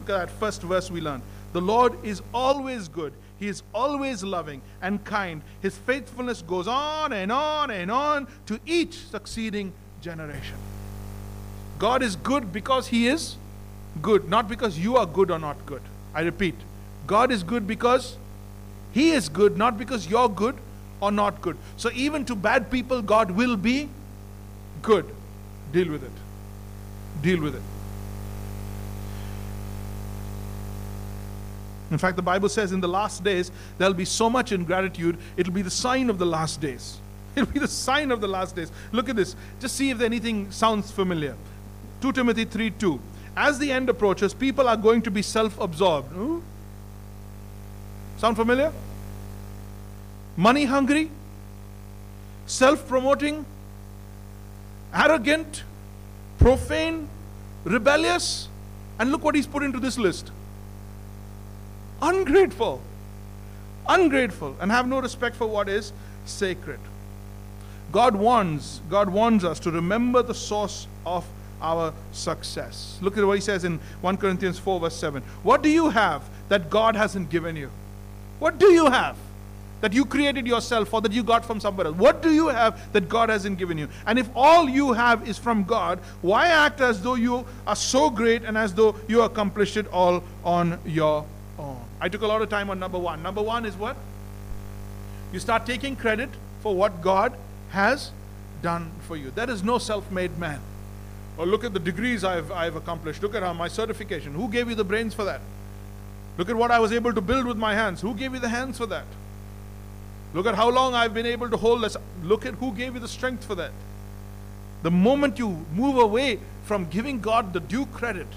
Look 0.00 0.10
at 0.10 0.26
that 0.26 0.30
first 0.30 0.60
verse 0.62 0.90
we 0.90 1.00
learned. 1.00 1.22
The 1.52 1.60
Lord 1.60 2.04
is 2.04 2.20
always 2.34 2.88
good. 2.88 3.12
He 3.38 3.46
is 3.46 3.62
always 3.72 4.24
loving 4.24 4.60
and 4.82 5.02
kind. 5.04 5.40
His 5.62 5.78
faithfulness 5.78 6.42
goes 6.42 6.66
on 6.66 7.12
and 7.12 7.30
on 7.32 7.70
and 7.70 7.90
on 7.90 8.26
to 8.46 8.58
each 8.66 8.98
succeeding 9.06 9.72
generation. 10.02 10.56
God 11.78 12.02
is 12.02 12.16
good 12.16 12.52
because 12.52 12.88
He 12.88 13.06
is 13.06 13.36
good, 14.02 14.28
not 14.28 14.48
because 14.48 14.78
you 14.78 14.96
are 14.96 15.06
good 15.06 15.30
or 15.30 15.38
not 15.38 15.64
good. 15.64 15.82
I 16.12 16.22
repeat, 16.22 16.56
God 17.06 17.30
is 17.30 17.44
good 17.44 17.66
because 17.66 18.16
He 18.92 19.12
is 19.12 19.28
good, 19.28 19.56
not 19.56 19.78
because 19.78 20.08
you're 20.10 20.28
good 20.28 20.56
or 21.00 21.12
not 21.12 21.40
good. 21.40 21.56
So 21.76 21.90
even 21.92 22.24
to 22.26 22.34
bad 22.34 22.70
people, 22.70 23.00
God 23.00 23.30
will 23.30 23.56
be 23.56 23.88
good. 24.82 25.06
Deal 25.72 25.88
with 25.88 26.02
it. 26.02 26.29
Deal 27.22 27.40
with 27.40 27.56
it. 27.56 27.62
In 31.90 31.98
fact, 31.98 32.16
the 32.16 32.22
Bible 32.22 32.48
says 32.48 32.72
in 32.72 32.80
the 32.80 32.88
last 32.88 33.24
days, 33.24 33.50
there'll 33.76 33.94
be 33.94 34.04
so 34.04 34.30
much 34.30 34.52
ingratitude, 34.52 35.18
it'll 35.36 35.52
be 35.52 35.62
the 35.62 35.70
sign 35.70 36.08
of 36.08 36.18
the 36.18 36.26
last 36.26 36.60
days. 36.60 36.98
It'll 37.36 37.52
be 37.52 37.60
the 37.60 37.68
sign 37.68 38.10
of 38.10 38.20
the 38.20 38.26
last 38.26 38.56
days. 38.56 38.72
Look 38.90 39.08
at 39.08 39.14
this. 39.14 39.36
Just 39.60 39.76
see 39.76 39.90
if 39.90 40.00
anything 40.00 40.50
sounds 40.50 40.90
familiar. 40.90 41.36
2 42.00 42.10
Timothy 42.10 42.44
3 42.44 42.70
2. 42.70 43.00
As 43.36 43.56
the 43.60 43.70
end 43.70 43.88
approaches, 43.88 44.34
people 44.34 44.68
are 44.68 44.76
going 44.76 45.00
to 45.02 45.12
be 45.12 45.22
self 45.22 45.58
absorbed. 45.60 46.08
Hmm? 46.08 46.40
Sound 48.18 48.36
familiar? 48.36 48.72
Money 50.36 50.64
hungry, 50.64 51.08
self 52.46 52.86
promoting, 52.88 53.46
arrogant, 54.92 55.62
profane, 56.40 57.08
rebellious. 57.64 58.48
And 58.98 59.12
look 59.12 59.22
what 59.22 59.34
he's 59.34 59.46
put 59.46 59.62
into 59.62 59.78
this 59.78 59.96
list 59.96 60.30
ungrateful, 62.02 62.80
ungrateful, 63.86 64.56
and 64.60 64.70
have 64.70 64.88
no 64.88 65.00
respect 65.00 65.36
for 65.36 65.46
what 65.46 65.68
is 65.68 65.92
sacred. 66.24 66.80
God 67.92 68.16
warns, 68.16 68.80
God 68.88 69.10
warns 69.10 69.44
us 69.44 69.60
to 69.60 69.70
remember 69.70 70.22
the 70.22 70.34
source 70.34 70.86
of 71.04 71.26
our 71.60 71.92
success. 72.12 72.98
Look 73.02 73.18
at 73.18 73.24
what 73.24 73.34
he 73.34 73.40
says 73.40 73.64
in 73.64 73.78
1 74.00 74.16
Corinthians 74.16 74.58
4, 74.58 74.80
verse 74.80 74.96
7. 74.96 75.22
What 75.42 75.62
do 75.62 75.68
you 75.68 75.90
have 75.90 76.22
that 76.48 76.70
God 76.70 76.96
hasn't 76.96 77.28
given 77.30 77.56
you? 77.56 77.70
What 78.38 78.58
do 78.58 78.72
you 78.72 78.86
have 78.86 79.16
that 79.80 79.92
you 79.92 80.04
created 80.04 80.46
yourself 80.46 80.92
or 80.92 81.00
that 81.00 81.12
you 81.12 81.22
got 81.22 81.44
from 81.44 81.60
somewhere 81.60 81.86
else? 81.86 81.96
What 81.96 82.22
do 82.22 82.32
you 82.32 82.48
have 82.48 82.92
that 82.92 83.08
God 83.08 83.28
hasn't 83.28 83.58
given 83.58 83.78
you? 83.78 83.88
And 84.06 84.18
if 84.18 84.28
all 84.34 84.68
you 84.68 84.92
have 84.92 85.28
is 85.28 85.38
from 85.38 85.64
God, 85.64 85.98
why 86.22 86.46
act 86.46 86.80
as 86.80 87.02
though 87.02 87.14
you 87.14 87.46
are 87.66 87.76
so 87.76 88.10
great 88.10 88.42
and 88.44 88.56
as 88.56 88.74
though 88.74 88.94
you 89.08 89.22
accomplished 89.22 89.76
it 89.76 89.86
all 89.88 90.22
on 90.44 90.78
your 90.84 91.24
own? 91.58 91.84
I 92.00 92.08
took 92.08 92.22
a 92.22 92.26
lot 92.26 92.40
of 92.40 92.48
time 92.48 92.70
on 92.70 92.78
number 92.78 92.98
one. 92.98 93.22
Number 93.22 93.42
one 93.42 93.66
is 93.66 93.76
what? 93.76 93.96
You 95.32 95.38
start 95.38 95.66
taking 95.66 95.96
credit 95.96 96.30
for 96.62 96.74
what 96.74 97.02
God 97.02 97.34
has 97.70 98.10
done 98.62 98.90
for 99.06 99.16
you. 99.16 99.30
There 99.30 99.48
is 99.48 99.62
no 99.62 99.78
self 99.78 100.10
made 100.10 100.38
man. 100.38 100.60
Or 101.36 101.46
look 101.46 101.64
at 101.64 101.72
the 101.72 101.80
degrees 101.80 102.24
I've, 102.24 102.50
I've 102.52 102.76
accomplished. 102.76 103.22
Look 103.22 103.34
at 103.34 103.42
how 103.42 103.52
my 103.52 103.68
certification. 103.68 104.34
Who 104.34 104.48
gave 104.48 104.68
you 104.68 104.74
the 104.74 104.84
brains 104.84 105.14
for 105.14 105.24
that? 105.24 105.40
Look 106.36 106.48
at 106.48 106.56
what 106.56 106.70
I 106.70 106.78
was 106.78 106.92
able 106.92 107.12
to 107.12 107.20
build 107.20 107.46
with 107.46 107.56
my 107.56 107.74
hands. 107.74 108.00
Who 108.00 108.14
gave 108.14 108.34
you 108.34 108.40
the 108.40 108.48
hands 108.48 108.78
for 108.78 108.86
that? 108.86 109.04
Look 110.32 110.46
at 110.46 110.54
how 110.54 110.70
long 110.70 110.94
I've 110.94 111.12
been 111.12 111.26
able 111.26 111.50
to 111.50 111.56
hold 111.56 111.82
this. 111.82 111.96
Look 112.22 112.46
at 112.46 112.54
who 112.54 112.72
gave 112.72 112.94
you 112.94 113.00
the 113.00 113.08
strength 113.08 113.44
for 113.44 113.54
that. 113.56 113.72
The 114.82 114.90
moment 114.90 115.38
you 115.38 115.66
move 115.74 115.96
away 115.96 116.38
from 116.64 116.86
giving 116.88 117.20
God 117.20 117.52
the 117.52 117.60
due 117.60 117.86
credit, 117.86 118.28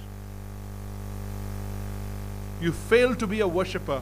you 2.62 2.71
fail 2.71 3.15
to 3.15 3.27
be 3.27 3.41
a 3.41 3.47
worshiper 3.47 4.01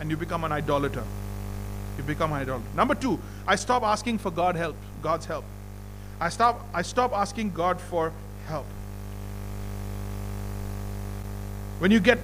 and 0.00 0.10
you 0.10 0.16
become 0.16 0.44
an 0.44 0.52
idolater. 0.52 1.04
You 1.98 2.04
become 2.04 2.32
an 2.32 2.42
idolater. 2.42 2.64
Number 2.74 2.94
two, 2.94 3.18
I 3.46 3.56
stop 3.56 3.82
asking 3.82 4.18
for 4.18 4.30
God 4.30 4.56
help, 4.56 4.76
God's 5.02 5.26
help. 5.26 5.44
I 6.20 6.30
stop, 6.30 6.66
I 6.72 6.82
stop 6.82 7.12
asking 7.12 7.52
God 7.52 7.80
for 7.80 8.12
help. 8.46 8.66
When 11.78 11.90
you 11.90 12.00
get, 12.00 12.18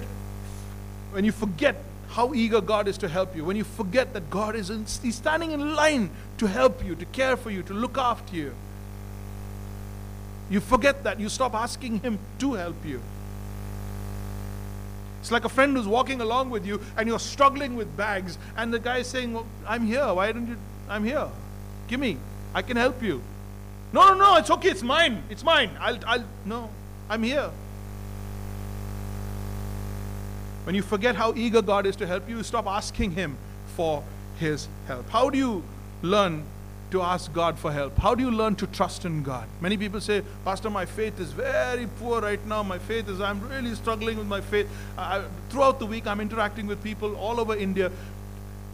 when 1.11 1.25
you 1.25 1.31
forget 1.31 1.75
how 2.13 2.35
eager 2.35 2.61
God 2.61 2.87
is 2.87 2.99
to 2.99 3.07
help 3.07 3.35
you, 3.35 3.43
when 3.43 3.57
you 3.57 3.63
forget 3.63 4.13
that 4.13 4.29
God 4.29 4.55
is 4.55 4.69
in, 4.69 4.85
He's 5.01 5.15
standing 5.15 5.51
in 5.51 5.75
line 5.75 6.11
to 6.37 6.45
help 6.45 6.85
you, 6.85 6.93
to 6.95 7.05
care 7.05 7.35
for 7.35 7.49
you, 7.49 7.63
to 7.63 7.73
look 7.73 7.97
after 7.97 8.35
you, 8.35 8.53
you 10.49 10.59
forget 10.59 11.03
that. 11.05 11.19
You 11.19 11.27
stop 11.29 11.55
asking 11.55 12.01
Him 12.01 12.19
to 12.37 12.53
help 12.53 12.85
you. 12.85 13.01
It's 15.21 15.31
like 15.31 15.43
a 15.43 15.49
friend 15.49 15.75
who's 15.75 15.87
walking 15.87 16.21
along 16.21 16.51
with 16.51 16.67
you 16.67 16.81
and 16.97 17.07
you're 17.07 17.17
struggling 17.17 17.75
with 17.75 17.97
bags, 17.97 18.37
and 18.57 18.71
the 18.71 18.79
guy 18.79 19.01
saying, 19.01 19.33
well, 19.33 19.47
I'm 19.65 19.87
here. 19.87 20.13
Why 20.13 20.31
don't 20.31 20.47
you? 20.47 20.57
I'm 20.87 21.03
here. 21.03 21.27
Give 21.87 21.99
me. 21.99 22.17
I 22.53 22.61
can 22.61 22.77
help 22.77 23.01
you. 23.01 23.23
No, 23.91 24.09
no, 24.09 24.15
no, 24.15 24.35
it's 24.37 24.51
okay. 24.51 24.69
It's 24.69 24.83
mine. 24.83 25.23
It's 25.31 25.43
mine. 25.43 25.71
I'll, 25.79 25.97
I'll, 26.05 26.25
no, 26.45 26.69
I'm 27.09 27.23
here. 27.23 27.49
When 30.65 30.75
you 30.75 30.81
forget 30.81 31.15
how 31.15 31.33
eager 31.35 31.61
God 31.61 31.85
is 31.85 31.95
to 31.97 32.07
help 32.07 32.29
you, 32.29 32.37
you 32.37 32.43
stop 32.43 32.67
asking 32.67 33.11
Him 33.11 33.37
for 33.75 34.03
His 34.39 34.67
help. 34.87 35.09
How 35.09 35.29
do 35.29 35.37
you 35.37 35.63
learn 36.01 36.43
to 36.91 37.01
ask 37.01 37.33
God 37.33 37.57
for 37.57 37.71
help? 37.71 37.97
How 37.97 38.15
do 38.15 38.23
you 38.23 38.31
learn 38.31 38.55
to 38.57 38.67
trust 38.67 39.03
in 39.03 39.23
God? 39.23 39.47
Many 39.59 39.77
people 39.77 39.99
say, 39.99 40.21
Pastor, 40.45 40.69
my 40.69 40.85
faith 40.85 41.19
is 41.19 41.31
very 41.31 41.87
poor 41.99 42.21
right 42.21 42.43
now. 42.45 42.63
My 42.63 42.77
faith 42.77 43.09
is, 43.09 43.19
I'm 43.19 43.41
really 43.49 43.73
struggling 43.75 44.17
with 44.17 44.27
my 44.27 44.41
faith. 44.41 44.67
I, 44.97 45.23
throughout 45.49 45.79
the 45.79 45.85
week, 45.85 46.07
I'm 46.07 46.21
interacting 46.21 46.67
with 46.67 46.83
people 46.83 47.15
all 47.15 47.39
over 47.39 47.55
India, 47.55 47.91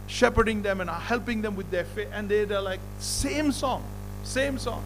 shepherding 0.06 0.62
them 0.62 0.80
and 0.80 0.90
uh, 0.90 0.94
helping 0.94 1.42
them 1.42 1.56
with 1.56 1.70
their 1.70 1.84
faith. 1.84 2.08
And 2.12 2.28
they, 2.28 2.44
they're 2.44 2.60
like, 2.60 2.80
same 2.98 3.52
song, 3.52 3.82
same 4.22 4.58
song. 4.58 4.84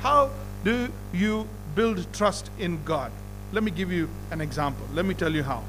How 0.00 0.30
do 0.64 0.90
you 1.12 1.46
build 1.74 2.10
trust 2.14 2.50
in 2.58 2.82
God? 2.84 3.12
Let 3.52 3.64
me 3.64 3.70
give 3.70 3.90
you 3.90 4.08
an 4.30 4.40
example. 4.40 4.86
Let 4.92 5.04
me 5.04 5.14
tell 5.14 5.32
you 5.32 5.42
how. 5.42 5.64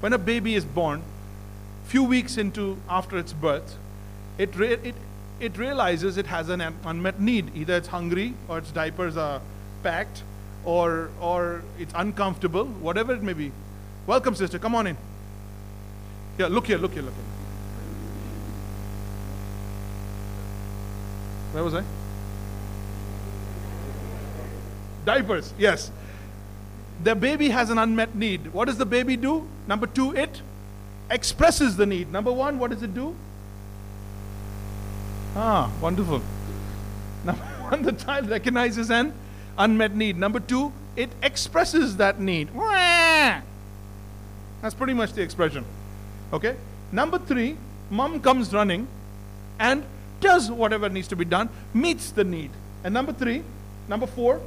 When 0.00 0.12
a 0.12 0.18
baby 0.18 0.54
is 0.54 0.64
born, 0.64 1.02
few 1.84 2.02
weeks 2.02 2.36
into 2.36 2.76
after 2.88 3.18
its 3.18 3.32
birth, 3.32 3.76
it, 4.36 4.54
re- 4.56 4.78
it, 4.82 4.94
it 5.38 5.56
realizes 5.56 6.16
it 6.16 6.26
has 6.26 6.48
an 6.48 6.60
unmet 6.84 7.20
need. 7.20 7.54
Either 7.54 7.76
it's 7.76 7.88
hungry 7.88 8.34
or 8.48 8.58
its 8.58 8.72
diapers 8.72 9.16
are 9.16 9.40
packed 9.82 10.22
or, 10.64 11.10
or 11.20 11.62
it's 11.78 11.92
uncomfortable, 11.94 12.64
whatever 12.64 13.12
it 13.14 13.22
may 13.22 13.32
be. 13.32 13.52
Welcome, 14.06 14.34
sister. 14.34 14.58
Come 14.58 14.74
on 14.74 14.88
in. 14.88 14.96
Yeah, 16.36 16.48
look 16.48 16.66
here, 16.66 16.78
look 16.78 16.92
here, 16.94 17.02
look 17.02 17.14
here. 17.14 17.24
Where 21.52 21.62
was 21.62 21.74
I? 21.74 21.84
Diapers, 25.04 25.54
yes. 25.56 25.92
The 27.04 27.14
baby 27.14 27.50
has 27.50 27.68
an 27.68 27.76
unmet 27.76 28.14
need. 28.14 28.52
What 28.54 28.64
does 28.64 28.78
the 28.78 28.86
baby 28.86 29.16
do? 29.18 29.46
Number 29.66 29.86
two, 29.86 30.16
it 30.16 30.40
expresses 31.10 31.76
the 31.76 31.84
need. 31.84 32.10
Number 32.10 32.32
one, 32.32 32.58
what 32.58 32.70
does 32.70 32.82
it 32.82 32.94
do? 32.94 33.14
Ah, 35.36 35.70
wonderful. 35.82 36.22
Number 37.22 37.42
one, 37.68 37.82
the 37.82 37.92
child 37.92 38.30
recognizes 38.30 38.90
an 38.90 39.12
unmet 39.58 39.94
need. 39.94 40.16
Number 40.16 40.40
two, 40.40 40.72
it 40.96 41.10
expresses 41.22 41.98
that 41.98 42.20
need. 42.20 42.48
That's 44.62 44.74
pretty 44.74 44.94
much 44.94 45.12
the 45.12 45.20
expression. 45.20 45.66
Okay? 46.32 46.56
Number 46.90 47.18
three, 47.18 47.58
mom 47.90 48.18
comes 48.22 48.50
running 48.54 48.88
and 49.58 49.84
does 50.22 50.50
whatever 50.50 50.88
needs 50.88 51.08
to 51.08 51.16
be 51.16 51.26
done, 51.26 51.50
meets 51.74 52.12
the 52.12 52.24
need. 52.24 52.50
And 52.82 52.94
number 52.94 53.12
three, 53.12 53.42
number 53.88 54.06
four, 54.06 54.40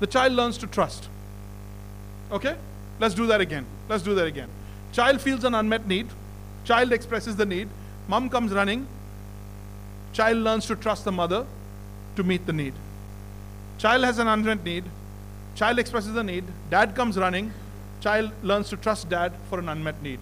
the 0.00 0.06
child 0.06 0.32
learns 0.32 0.58
to 0.58 0.66
trust. 0.66 1.08
Okay? 2.30 2.56
Let's 2.98 3.14
do 3.14 3.26
that 3.26 3.40
again. 3.40 3.66
Let's 3.88 4.02
do 4.02 4.14
that 4.14 4.26
again. 4.26 4.48
Child 4.92 5.20
feels 5.20 5.44
an 5.44 5.54
unmet 5.54 5.86
need. 5.86 6.06
Child 6.64 6.92
expresses 6.92 7.36
the 7.36 7.46
need. 7.46 7.68
Mom 8.08 8.28
comes 8.28 8.52
running. 8.52 8.86
Child 10.12 10.38
learns 10.38 10.66
to 10.66 10.76
trust 10.76 11.04
the 11.04 11.12
mother 11.12 11.46
to 12.16 12.24
meet 12.24 12.46
the 12.46 12.52
need. 12.52 12.74
Child 13.78 14.04
has 14.04 14.18
an 14.18 14.28
unmet 14.28 14.64
need. 14.64 14.84
Child 15.54 15.78
expresses 15.78 16.12
the 16.12 16.24
need. 16.24 16.44
Dad 16.70 16.94
comes 16.94 17.18
running. 17.18 17.52
Child 18.00 18.30
learns 18.42 18.68
to 18.70 18.76
trust 18.76 19.08
dad 19.08 19.32
for 19.48 19.58
an 19.58 19.68
unmet 19.68 20.02
need. 20.02 20.20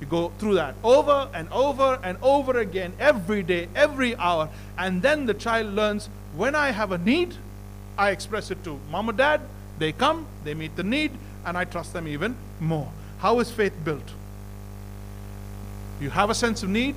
You 0.00 0.06
go 0.06 0.32
through 0.38 0.54
that 0.54 0.74
over 0.82 1.28
and 1.32 1.48
over 1.50 1.98
and 2.02 2.18
over 2.22 2.58
again, 2.58 2.92
every 2.98 3.42
day, 3.42 3.68
every 3.74 4.16
hour. 4.16 4.48
And 4.76 5.02
then 5.02 5.26
the 5.26 5.34
child 5.34 5.74
learns 5.74 6.08
when 6.36 6.54
I 6.54 6.70
have 6.70 6.92
a 6.92 6.98
need, 6.98 7.34
I 7.96 8.10
express 8.10 8.50
it 8.50 8.62
to 8.64 8.78
mom 8.90 9.08
or 9.08 9.12
dad. 9.12 9.40
They 9.78 9.92
come, 9.92 10.26
they 10.44 10.54
meet 10.54 10.76
the 10.76 10.82
need, 10.82 11.12
and 11.44 11.56
I 11.56 11.64
trust 11.64 11.92
them 11.92 12.08
even 12.08 12.36
more. 12.60 12.90
How 13.18 13.40
is 13.40 13.50
faith 13.50 13.74
built? 13.84 14.12
You 16.00 16.10
have 16.10 16.30
a 16.30 16.34
sense 16.34 16.62
of 16.62 16.68
need, 16.68 16.96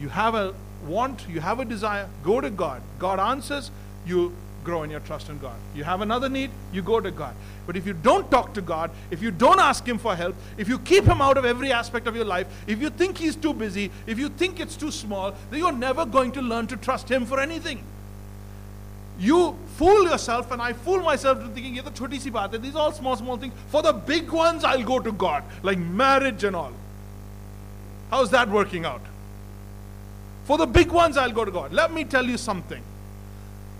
you 0.00 0.08
have 0.08 0.34
a 0.34 0.54
want, 0.86 1.26
you 1.28 1.40
have 1.40 1.60
a 1.60 1.64
desire, 1.64 2.08
go 2.22 2.40
to 2.40 2.50
God. 2.50 2.82
God 2.98 3.18
answers, 3.18 3.70
you 4.06 4.32
grow 4.64 4.82
in 4.82 4.90
your 4.90 5.00
trust 5.00 5.28
in 5.28 5.38
God. 5.38 5.56
You 5.74 5.84
have 5.84 6.00
another 6.02 6.28
need, 6.28 6.50
you 6.72 6.82
go 6.82 7.00
to 7.00 7.10
God. 7.10 7.34
But 7.66 7.76
if 7.76 7.86
you 7.86 7.92
don't 7.92 8.30
talk 8.30 8.54
to 8.54 8.62
God, 8.62 8.90
if 9.10 9.22
you 9.22 9.30
don't 9.30 9.60
ask 9.60 9.86
Him 9.86 9.98
for 9.98 10.14
help, 10.14 10.34
if 10.56 10.68
you 10.68 10.78
keep 10.78 11.04
Him 11.04 11.20
out 11.20 11.36
of 11.36 11.44
every 11.44 11.72
aspect 11.72 12.06
of 12.06 12.14
your 12.14 12.24
life, 12.24 12.46
if 12.66 12.80
you 12.80 12.90
think 12.90 13.18
He's 13.18 13.36
too 13.36 13.52
busy, 13.52 13.90
if 14.06 14.18
you 14.18 14.28
think 14.28 14.60
it's 14.60 14.76
too 14.76 14.90
small, 14.90 15.34
then 15.50 15.60
you're 15.60 15.72
never 15.72 16.04
going 16.04 16.32
to 16.32 16.42
learn 16.42 16.66
to 16.68 16.76
trust 16.76 17.10
Him 17.10 17.26
for 17.26 17.40
anything. 17.40 17.82
You 19.18 19.56
fool 19.76 20.04
yourself, 20.04 20.52
and 20.52 20.62
I 20.62 20.72
fool 20.72 21.02
myself 21.02 21.40
into 21.40 21.52
thinking, 21.52 21.74
"Ye 21.74 21.82
to 21.82 21.90
choti 21.90 22.20
si 22.20 22.30
baat 22.30 22.52
hai." 22.52 22.58
These 22.58 22.76
are 22.76 22.82
all 22.82 22.92
small, 22.92 23.16
small 23.16 23.36
things. 23.36 23.52
For 23.68 23.82
the 23.82 23.92
big 23.92 24.30
ones, 24.30 24.64
I'll 24.64 24.84
go 24.84 25.00
to 25.00 25.10
God, 25.10 25.42
like 25.62 25.78
marriage 25.78 26.44
and 26.44 26.54
all. 26.54 26.72
How's 28.10 28.30
that 28.30 28.48
working 28.48 28.86
out? 28.86 29.00
For 30.44 30.56
the 30.56 30.66
big 30.66 30.92
ones, 30.92 31.16
I'll 31.16 31.32
go 31.32 31.44
to 31.44 31.50
God. 31.50 31.72
Let 31.72 31.92
me 31.92 32.04
tell 32.04 32.24
you 32.24 32.38
something. 32.38 32.82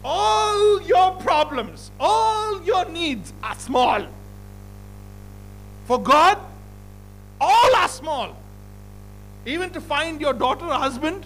All 0.05 0.83
your 0.83 1.13
problems, 1.13 1.91
all 1.99 2.63
your 2.63 2.85
needs 2.87 3.33
are 3.43 3.55
small. 3.55 4.07
For 5.87 5.99
God, 5.99 6.39
all 7.41 7.77
are 7.77 7.89
small. 7.89 8.37
Even 9.47 9.71
to 9.71 9.81
find 9.81 10.21
your 10.21 10.35
daughter 10.35 10.67
a 10.67 10.79
husband, 10.79 11.25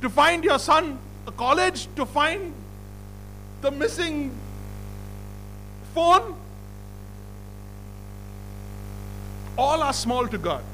to 0.00 0.08
find 0.08 0.42
your 0.42 0.58
son 0.58 0.98
a 1.26 1.32
college, 1.32 1.88
to 1.96 2.06
find 2.06 2.54
the 3.60 3.70
missing 3.70 4.30
phone, 5.94 6.34
all 9.58 9.82
are 9.82 9.92
small 9.92 10.26
to 10.28 10.38
God. 10.38 10.64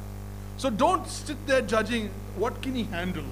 So 0.56 0.70
don't 0.70 1.06
sit 1.06 1.46
there 1.46 1.62
judging 1.62 2.10
what 2.36 2.62
can 2.62 2.74
he 2.74 2.84
handle. 2.84 3.24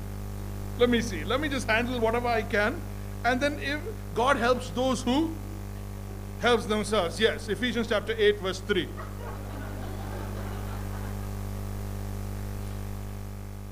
Let 0.79 0.91
me 0.91 1.01
see. 1.01 1.25
Let 1.25 1.41
me 1.41 1.49
just 1.49 1.69
handle 1.69 2.01
whatever 2.01 2.29
I 2.29 2.43
can. 2.43 2.81
And 3.25 3.41
then 3.41 3.59
if 3.61 3.81
God 4.15 4.37
helps 4.37 4.71
those 4.71 5.03
who 5.03 5.31
helps 6.41 6.67
themselves. 6.67 7.19
Yes, 7.19 7.49
Ephesians 7.49 7.89
chapter 7.89 8.15
8 8.17 8.41
verse 8.41 8.61
3. 8.61 8.89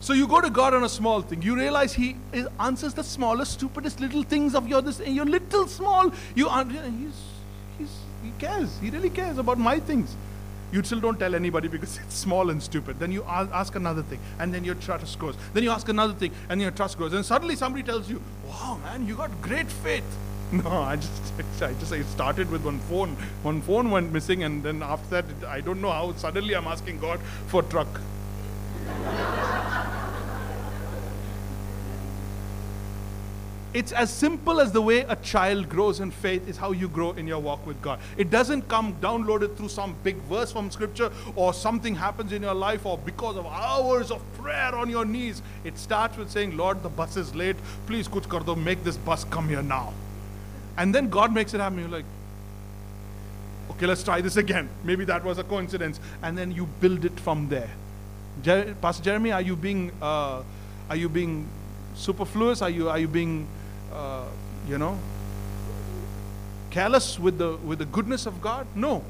So 0.02 0.14
you 0.14 0.26
go 0.26 0.40
to 0.40 0.50
God 0.50 0.75
on 0.75 0.82
a 0.82 0.88
small 0.88 1.23
thing. 1.23 1.42
You 1.42 1.54
realize 1.54 1.92
He 1.92 2.16
answers 2.59 2.92
the 2.92 3.04
smallest, 3.04 3.52
stupidest 3.52 4.00
little 4.00 4.25
things 4.25 4.56
of 4.56 4.66
your 4.66 4.82
this. 4.82 4.99
Your 4.99 5.25
little 5.25 5.68
small. 5.68 6.12
You 6.35 6.49
he's, 6.49 7.14
he's, 7.78 7.97
He 8.25 8.32
cares. 8.40 8.76
He 8.80 8.90
really 8.90 9.11
cares 9.11 9.38
about 9.38 9.59
my 9.59 9.78
things. 9.78 10.16
You 10.73 10.82
still 10.82 10.99
don't 10.99 11.21
tell 11.21 11.37
anybody 11.37 11.68
because 11.68 11.99
it's 12.04 12.16
small 12.16 12.50
and 12.50 12.61
stupid. 12.61 12.99
Then 12.99 13.12
you 13.12 13.23
ask 13.23 13.76
another 13.76 14.02
thing, 14.02 14.18
and 14.40 14.52
then 14.52 14.64
your 14.64 14.75
trust 14.75 15.21
grows. 15.21 15.37
Then 15.54 15.62
you 15.62 15.71
ask 15.71 15.88
another 15.88 16.14
thing, 16.14 16.32
and 16.49 16.61
your 16.61 16.73
trust 16.73 16.99
grows. 16.99 17.12
And 17.12 17.25
suddenly 17.25 17.54
somebody 17.54 17.85
tells 17.85 18.11
you, 18.11 18.21
"Wow, 18.49 18.80
man, 18.82 19.06
you 19.06 19.14
got 19.14 19.40
great 19.40 19.71
faith." 19.71 20.18
No, 20.52 20.68
I 20.68 20.97
just, 20.97 21.32
I 21.62 21.73
just, 21.75 21.92
I 21.92 22.02
started 22.02 22.50
with 22.50 22.64
one 22.64 22.80
phone. 22.80 23.16
One 23.42 23.62
phone 23.62 23.90
went 23.92 24.12
missing, 24.12 24.42
and 24.42 24.64
then 24.64 24.82
after 24.82 25.23
that, 25.23 25.49
I 25.49 25.61
don't 25.61 25.80
know 25.80 25.92
how. 25.92 26.12
Suddenly, 26.14 26.54
I'm 26.54 26.66
asking 26.66 26.99
God 26.99 27.21
for 27.47 27.61
a 27.61 27.64
truck. 27.64 28.00
It's 33.75 33.93
as 33.93 34.12
simple 34.12 34.61
as 34.61 34.71
the 34.71 34.83
way 34.83 35.00
a 35.00 35.17
child 35.17 35.71
grows 35.71 36.00
in 36.00 36.11
faith 36.11 36.47
is 36.47 36.59
how 36.59 36.73
you 36.73 36.88
grow 36.88 37.12
in 37.12 37.26
your 37.26 37.38
walk 37.38 37.67
with 37.67 37.81
God. 37.81 38.00
It 38.19 38.31
doesn't 38.31 38.69
come 38.69 38.95
downloaded 39.00 39.57
through 39.57 39.71
some 39.71 39.97
big 40.05 40.17
verse 40.29 40.52
from 40.52 40.71
scripture 40.71 41.11
or 41.37 41.55
something 41.55 41.95
happens 41.95 42.33
in 42.33 42.43
your 42.43 42.52
life 42.52 42.85
or 42.85 42.99
because 42.99 43.38
of 43.38 43.47
hours 43.47 44.11
of 44.11 44.21
prayer 44.35 44.75
on 44.75 44.91
your 44.91 45.07
knees. 45.07 45.41
It 45.64 45.79
starts 45.79 46.19
with 46.19 46.31
saying, 46.31 46.55
Lord, 46.55 46.83
the 46.83 46.91
bus 46.91 47.17
is 47.17 47.35
late. 47.35 47.57
Please, 47.87 48.09
kuch 48.09 48.29
kar 48.29 48.41
do, 48.41 48.55
make 48.57 48.85
this 48.85 48.99
bus 48.99 49.25
come 49.25 49.49
here 49.49 49.62
now. 49.62 49.95
And 50.76 50.95
then 50.95 51.09
God 51.09 51.33
makes 51.33 51.55
it 51.55 51.61
happen. 51.61 51.79
You're 51.79 51.88
like, 51.88 52.05
okay, 53.71 53.87
let's 53.87 54.02
try 54.02 54.21
this 54.21 54.37
again. 54.37 54.69
Maybe 54.85 55.06
that 55.06 55.25
was 55.25 55.39
a 55.39 55.45
coincidence. 55.45 55.99
And 56.23 56.37
then 56.37 56.52
you 56.52 56.67
build 56.80 57.06
it 57.06 57.19
from 57.19 57.49
there. 57.49 57.71
Jer- 58.43 58.75
Pastor 58.82 59.02
Jeremy, 59.02 59.32
are 59.32 59.43
you 59.43 59.56
being, 59.56 59.93
uh, 60.02 60.43
are 60.91 60.97
you 60.97 61.08
being 61.08 61.47
superfluous? 61.95 62.61
Are 62.61 62.71
you, 62.71 62.91
are 62.91 62.99
you 62.99 63.08
being 63.08 63.47
uh, 63.93 64.25
you 64.69 64.78
know, 64.78 64.99
callous 66.71 67.19
with 67.19 67.39
the, 67.39 67.57
with 67.57 67.78
the 67.78 67.85
goodness 67.85 68.26
of 68.26 68.41
God? 68.41 68.67
No. 68.75 69.02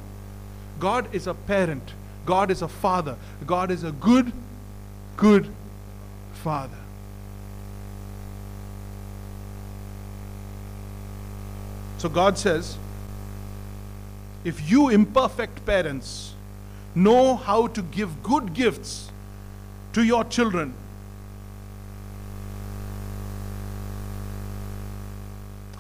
God 0.81 1.15
is 1.15 1.27
a 1.27 1.35
parent. 1.35 1.93
God 2.27 2.51
is 2.51 2.63
a 2.63 2.69
father. 2.69 3.17
God 3.47 3.71
is 3.71 3.85
a 3.85 3.93
good, 3.93 4.33
good 5.17 5.49
father. 6.35 6.77
So 11.99 12.09
God 12.09 12.37
says, 12.37 12.77
if 14.45 14.69
you 14.69 14.89
imperfect 14.89 15.65
parents 15.65 16.35
know 16.97 17.37
how 17.37 17.69
to 17.69 17.81
give 17.81 18.23
good 18.25 18.55
gifts 18.55 19.09
to 19.93 20.03
your 20.03 20.25
children, 20.25 20.75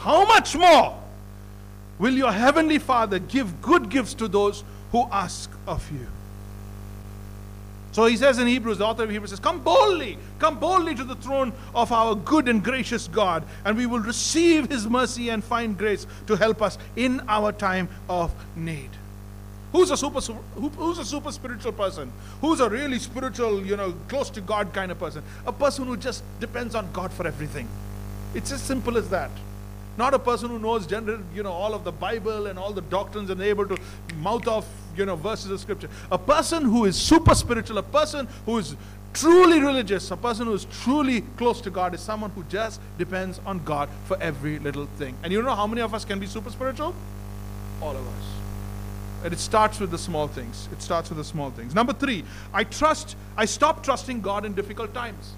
how 0.02 0.24
much 0.24 0.56
more 0.56 0.98
will 2.00 2.12
your 2.12 2.32
heavenly 2.32 2.80
Father 2.80 3.20
give 3.20 3.62
good 3.62 3.88
gifts 3.88 4.14
to 4.14 4.26
those 4.26 4.64
who 4.90 5.06
ask 5.12 5.48
of 5.64 5.88
you? 5.92 6.08
So 7.92 8.06
he 8.06 8.16
says 8.16 8.40
in 8.40 8.48
Hebrews, 8.48 8.78
the 8.78 8.86
author 8.86 9.04
of 9.04 9.10
Hebrews 9.10 9.30
says, 9.30 9.38
Come 9.38 9.60
boldly, 9.60 10.18
come 10.40 10.58
boldly 10.58 10.96
to 10.96 11.04
the 11.04 11.14
throne 11.14 11.52
of 11.72 11.92
our 11.92 12.16
good 12.16 12.48
and 12.48 12.64
gracious 12.64 13.06
God, 13.06 13.44
and 13.64 13.76
we 13.76 13.86
will 13.86 14.00
receive 14.00 14.68
his 14.68 14.88
mercy 14.88 15.28
and 15.28 15.44
find 15.44 15.78
grace 15.78 16.04
to 16.26 16.34
help 16.34 16.62
us 16.62 16.78
in 16.96 17.20
our 17.28 17.52
time 17.52 17.88
of 18.08 18.32
need. 18.56 18.90
Who's 19.70 19.92
a 19.92 19.96
super, 19.96 20.20
who, 20.20 20.68
who's 20.70 20.98
a 20.98 21.04
super 21.04 21.30
spiritual 21.30 21.72
person? 21.72 22.10
Who's 22.40 22.58
a 22.58 22.68
really 22.68 22.98
spiritual, 22.98 23.64
you 23.64 23.76
know, 23.76 23.94
close 24.08 24.30
to 24.30 24.40
God 24.40 24.72
kind 24.72 24.90
of 24.90 24.98
person? 24.98 25.22
A 25.46 25.52
person 25.52 25.86
who 25.86 25.96
just 25.96 26.24
depends 26.40 26.74
on 26.74 26.90
God 26.92 27.12
for 27.12 27.24
everything. 27.24 27.68
It's 28.34 28.50
as 28.50 28.60
simple 28.60 28.98
as 28.98 29.08
that. 29.10 29.30
Not 29.96 30.14
a 30.14 30.18
person 30.18 30.48
who 30.48 30.58
knows 30.58 30.86
general, 30.86 31.20
you 31.34 31.42
know, 31.42 31.52
all 31.52 31.74
of 31.74 31.84
the 31.84 31.92
Bible 31.92 32.46
and 32.46 32.58
all 32.58 32.72
the 32.72 32.80
doctrines 32.82 33.30
and 33.30 33.40
able 33.40 33.66
to 33.66 33.76
mouth 34.16 34.48
off, 34.48 34.66
you 34.96 35.04
know, 35.04 35.16
verses 35.16 35.50
of 35.50 35.60
scripture. 35.60 35.88
A 36.10 36.18
person 36.18 36.64
who 36.64 36.86
is 36.86 36.96
super 36.96 37.34
spiritual, 37.34 37.78
a 37.78 37.82
person 37.82 38.26
who 38.46 38.58
is 38.58 38.74
truly 39.12 39.60
religious, 39.60 40.10
a 40.10 40.16
person 40.16 40.46
who 40.46 40.54
is 40.54 40.66
truly 40.82 41.20
close 41.36 41.60
to 41.60 41.70
God 41.70 41.94
is 41.94 42.00
someone 42.00 42.30
who 42.30 42.42
just 42.44 42.80
depends 42.96 43.40
on 43.44 43.62
God 43.64 43.88
for 44.06 44.20
every 44.20 44.58
little 44.58 44.86
thing. 44.96 45.14
And 45.22 45.32
you 45.32 45.42
know 45.42 45.54
how 45.54 45.66
many 45.66 45.82
of 45.82 45.92
us 45.92 46.04
can 46.04 46.18
be 46.18 46.26
super 46.26 46.50
spiritual? 46.50 46.94
All 47.82 47.90
of 47.90 48.06
us. 48.06 48.24
And 49.24 49.32
it 49.32 49.38
starts 49.38 49.78
with 49.78 49.90
the 49.90 49.98
small 49.98 50.26
things. 50.26 50.68
It 50.72 50.82
starts 50.82 51.08
with 51.10 51.18
the 51.18 51.24
small 51.24 51.50
things. 51.50 51.74
Number 51.74 51.92
three, 51.92 52.24
I 52.52 52.64
trust, 52.64 53.14
I 53.36 53.44
stop 53.44 53.84
trusting 53.84 54.20
God 54.20 54.44
in 54.44 54.54
difficult 54.54 54.94
times. 54.94 55.34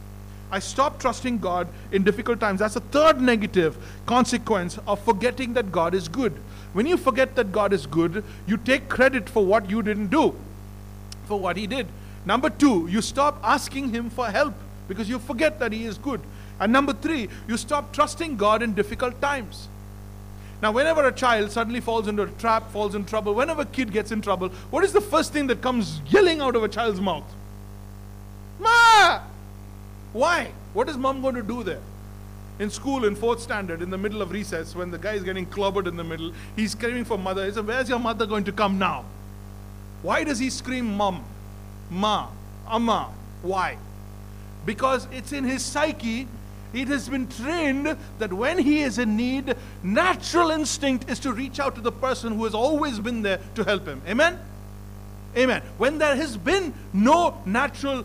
I 0.55 0.61
stop 0.61 1.01
trusting 1.01 1.39
God 1.39 1.67
in 1.91 2.05
difficult 2.05 2.39
times. 2.39 2.61
That's 2.61 2.77
a 2.77 2.81
third 2.81 3.21
negative 3.21 3.77
consequence 4.07 4.79
of 4.87 5.05
forgetting 5.05 5.55
that 5.55 5.73
God 5.73 5.95
is 5.95 6.07
good. 6.07 6.33
When 6.75 6.87
you 6.87 6.97
forget 6.97 7.35
that 7.35 7.51
God 7.51 7.73
is 7.73 7.87
good, 7.87 8.23
you 8.47 8.57
take 8.57 8.89
credit 8.89 9.29
for 9.29 9.45
what 9.45 9.69
you 9.69 9.83
didn't 9.83 10.11
do, 10.11 10.33
for 11.27 11.41
what 11.41 11.57
He 11.57 11.67
did. 11.67 11.89
Number 12.25 12.51
two, 12.51 12.87
you 12.89 13.03
stop 13.03 13.41
asking 13.43 13.89
Him 13.89 14.11
for 14.11 14.27
help 14.29 14.55
because 14.87 15.09
you 15.09 15.19
forget 15.19 15.59
that 15.59 15.73
He 15.73 15.87
is 15.87 15.99
good. 15.99 16.21
And 16.61 16.73
number 16.73 16.93
three, 16.93 17.29
you 17.49 17.57
stop 17.57 17.93
trusting 17.93 18.37
God 18.37 18.63
in 18.63 18.75
difficult 18.75 19.21
times. 19.21 19.67
Now, 20.63 20.71
whenever 20.71 21.05
a 21.05 21.13
child 21.13 21.51
suddenly 21.51 21.81
falls 21.81 22.07
into 22.07 22.23
a 22.23 22.29
trap, 22.29 22.71
falls 22.71 22.95
in 22.95 23.07
trouble, 23.07 23.35
whenever 23.35 23.63
a 23.63 23.67
kid 23.67 23.91
gets 23.91 24.13
in 24.13 24.23
trouble, 24.23 24.51
what 24.71 24.85
is 24.85 24.93
the 24.93 25.01
first 25.01 25.33
thing 25.33 25.49
that 25.49 25.61
comes 25.61 26.01
yelling 26.07 26.41
out 26.41 26.55
of 26.55 26.63
a 26.63 26.69
child's 26.69 27.01
mouth? 27.01 27.29
Ma! 28.61 29.34
Why? 30.15 30.53
What 30.73 30.89
is 30.89 30.97
mom 30.97 31.21
going 31.21 31.35
to 31.35 31.43
do 31.43 31.63
there? 31.63 31.83
In 32.59 32.71
school, 32.71 33.05
in 33.05 33.15
fourth 33.17 33.41
standard, 33.41 33.83
in 33.83 33.91
the 33.91 33.99
middle 33.99 34.23
of 34.23 34.31
recess, 34.31 34.75
when 34.75 34.91
the 34.91 34.97
guy 34.97 35.15
is 35.15 35.25
getting 35.25 35.45
clobbered 35.45 35.87
in 35.87 35.97
the 35.97 36.05
middle, 36.05 36.33
he's 36.57 36.73
screaming 36.73 37.05
for 37.05 37.19
mother. 37.19 37.45
He 37.45 37.53
says, 37.53 37.65
Where's 37.65 37.89
your 37.91 37.99
mother 37.99 38.25
going 38.25 38.45
to 38.45 38.53
come 38.53 38.79
now? 38.79 39.05
Why 40.03 40.25
does 40.25 40.39
he 40.39 40.49
scream 40.49 40.97
mom, 40.97 41.25
ma, 41.91 42.29
amma? 42.67 43.11
Why? 43.43 43.77
Because 44.65 45.07
it's 45.13 45.33
in 45.33 45.45
his 45.45 45.63
psyche 45.63 46.29
it 46.75 46.89
has 46.89 47.09
been 47.09 47.29
trained 47.29 47.97
that 48.19 48.33
when 48.33 48.59
he 48.59 48.83
is 48.83 48.99
in 48.99 49.17
need, 49.17 49.55
natural 49.85 50.51
instinct 50.51 51.09
is 51.09 51.21
to 51.21 51.33
reach 51.33 51.61
out 51.61 51.77
to 51.77 51.81
the 51.81 51.93
person 51.93 52.35
who 52.35 52.45
has 52.45 52.55
always 52.55 52.99
been 52.99 53.23
there 53.23 53.39
to 53.55 53.63
help 53.63 53.87
him. 53.87 54.03
Amen? 54.09 54.39
Amen. 55.37 55.63
When 55.79 55.99
there 55.99 56.17
has 56.17 56.37
been 56.37 56.75
no 56.93 57.41
natural 57.47 58.05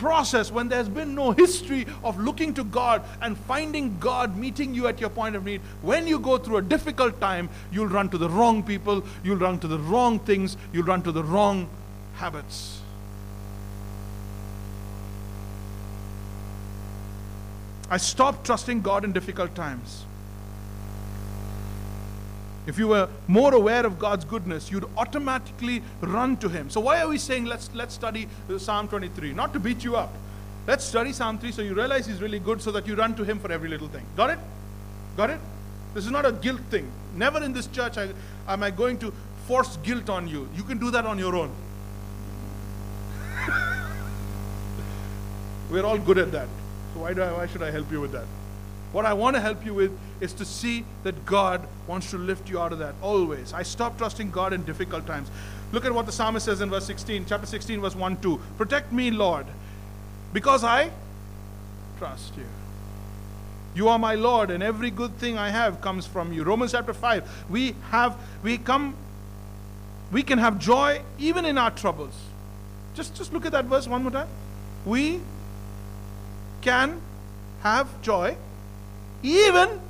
process, 0.00 0.50
when 0.50 0.68
there's 0.68 0.88
been 0.88 1.14
no 1.14 1.30
history 1.30 1.86
of 2.02 2.18
looking 2.18 2.54
to 2.54 2.64
God 2.64 3.04
and 3.20 3.36
finding 3.36 3.98
God 4.00 4.36
meeting 4.36 4.74
you 4.74 4.88
at 4.88 4.98
your 4.98 5.10
point 5.10 5.36
of 5.36 5.44
need, 5.44 5.60
when 5.82 6.08
you 6.08 6.18
go 6.18 6.38
through 6.38 6.56
a 6.56 6.62
difficult 6.62 7.20
time, 7.20 7.50
you'll 7.70 7.86
run 7.86 8.08
to 8.08 8.18
the 8.18 8.28
wrong 8.28 8.62
people, 8.62 9.04
you'll 9.22 9.36
run 9.36 9.58
to 9.60 9.68
the 9.68 9.78
wrong 9.78 10.18
things, 10.18 10.56
you'll 10.72 10.86
run 10.86 11.02
to 11.02 11.12
the 11.12 11.22
wrong 11.22 11.68
habits. 12.14 12.80
I 17.90 17.98
stopped 17.98 18.46
trusting 18.46 18.80
God 18.80 19.04
in 19.04 19.12
difficult 19.12 19.54
times. 19.54 20.04
If 22.66 22.78
you 22.78 22.88
were 22.88 23.08
more 23.26 23.54
aware 23.54 23.86
of 23.86 23.98
God's 23.98 24.24
goodness, 24.24 24.70
you'd 24.70 24.88
automatically 24.96 25.82
run 26.00 26.36
to 26.38 26.48
Him. 26.48 26.70
So 26.70 26.80
why 26.80 27.00
are 27.00 27.08
we 27.08 27.18
saying 27.18 27.46
let's 27.46 27.70
let's 27.74 27.94
study 27.94 28.28
uh, 28.48 28.58
Psalm 28.58 28.88
23? 28.88 29.32
Not 29.32 29.52
to 29.54 29.60
beat 29.60 29.82
you 29.82 29.96
up. 29.96 30.12
Let's 30.66 30.84
study 30.84 31.12
Psalm 31.12 31.38
3 31.38 31.52
so 31.52 31.62
you 31.62 31.74
realize 31.74 32.06
He's 32.06 32.20
really 32.20 32.38
good 32.38 32.60
so 32.60 32.70
that 32.72 32.86
you 32.86 32.94
run 32.94 33.14
to 33.14 33.24
Him 33.24 33.38
for 33.38 33.50
every 33.50 33.68
little 33.68 33.88
thing. 33.88 34.04
Got 34.16 34.30
it? 34.30 34.38
Got 35.16 35.30
it? 35.30 35.40
This 35.94 36.04
is 36.04 36.10
not 36.10 36.26
a 36.26 36.32
guilt 36.32 36.60
thing. 36.70 36.90
Never 37.16 37.42
in 37.42 37.52
this 37.52 37.66
church 37.66 37.96
I, 37.98 38.10
am 38.46 38.62
I 38.62 38.70
going 38.70 38.98
to 38.98 39.12
force 39.46 39.76
guilt 39.78 40.08
on 40.10 40.28
you. 40.28 40.48
You 40.54 40.62
can 40.62 40.78
do 40.78 40.90
that 40.92 41.06
on 41.06 41.18
your 41.18 41.34
own. 41.34 41.50
We're 45.70 45.84
all 45.84 45.98
good 45.98 46.18
at 46.18 46.30
that. 46.32 46.48
So 46.94 47.00
why, 47.00 47.14
do 47.14 47.22
I, 47.22 47.32
why 47.32 47.46
should 47.46 47.62
I 47.62 47.70
help 47.70 47.90
you 47.90 48.00
with 48.00 48.12
that? 48.12 48.26
What 48.92 49.06
I 49.06 49.12
want 49.12 49.34
to 49.36 49.40
help 49.40 49.64
you 49.64 49.74
with 49.74 49.98
is 50.20 50.32
to 50.34 50.44
see 50.44 50.84
that 51.02 51.24
God 51.24 51.66
wants 51.86 52.10
to 52.10 52.18
lift 52.18 52.48
you 52.48 52.60
out 52.60 52.72
of 52.72 52.78
that 52.78 52.94
always. 53.02 53.52
I 53.52 53.62
stop 53.62 53.96
trusting 53.98 54.30
God 54.30 54.52
in 54.52 54.62
difficult 54.64 55.06
times. 55.06 55.30
Look 55.72 55.84
at 55.84 55.92
what 55.92 56.06
the 56.06 56.12
psalmist 56.12 56.46
says 56.46 56.60
in 56.60 56.70
verse 56.70 56.84
16, 56.86 57.26
chapter 57.26 57.46
16, 57.46 57.80
verse 57.80 57.94
1 57.94 58.20
2. 58.20 58.40
Protect 58.56 58.92
me, 58.92 59.10
Lord, 59.10 59.46
because 60.32 60.64
I 60.64 60.90
trust 61.98 62.36
you. 62.36 62.44
You 63.74 63.88
are 63.88 63.98
my 63.98 64.16
Lord, 64.16 64.50
and 64.50 64.62
every 64.62 64.90
good 64.90 65.16
thing 65.18 65.38
I 65.38 65.50
have 65.50 65.80
comes 65.80 66.06
from 66.06 66.32
you. 66.32 66.42
Romans 66.42 66.72
chapter 66.72 66.92
5. 66.92 67.46
We 67.48 67.76
have, 67.90 68.16
we 68.42 68.58
come, 68.58 68.94
we 70.10 70.22
can 70.22 70.38
have 70.38 70.58
joy 70.58 71.02
even 71.18 71.44
in 71.44 71.56
our 71.56 71.70
troubles. 71.70 72.14
Just, 72.94 73.14
just 73.14 73.32
look 73.32 73.46
at 73.46 73.52
that 73.52 73.66
verse 73.66 73.86
one 73.86 74.02
more 74.02 74.10
time. 74.10 74.28
We 74.84 75.20
can 76.62 77.00
have 77.62 78.02
joy 78.02 78.36
even. 79.22 79.80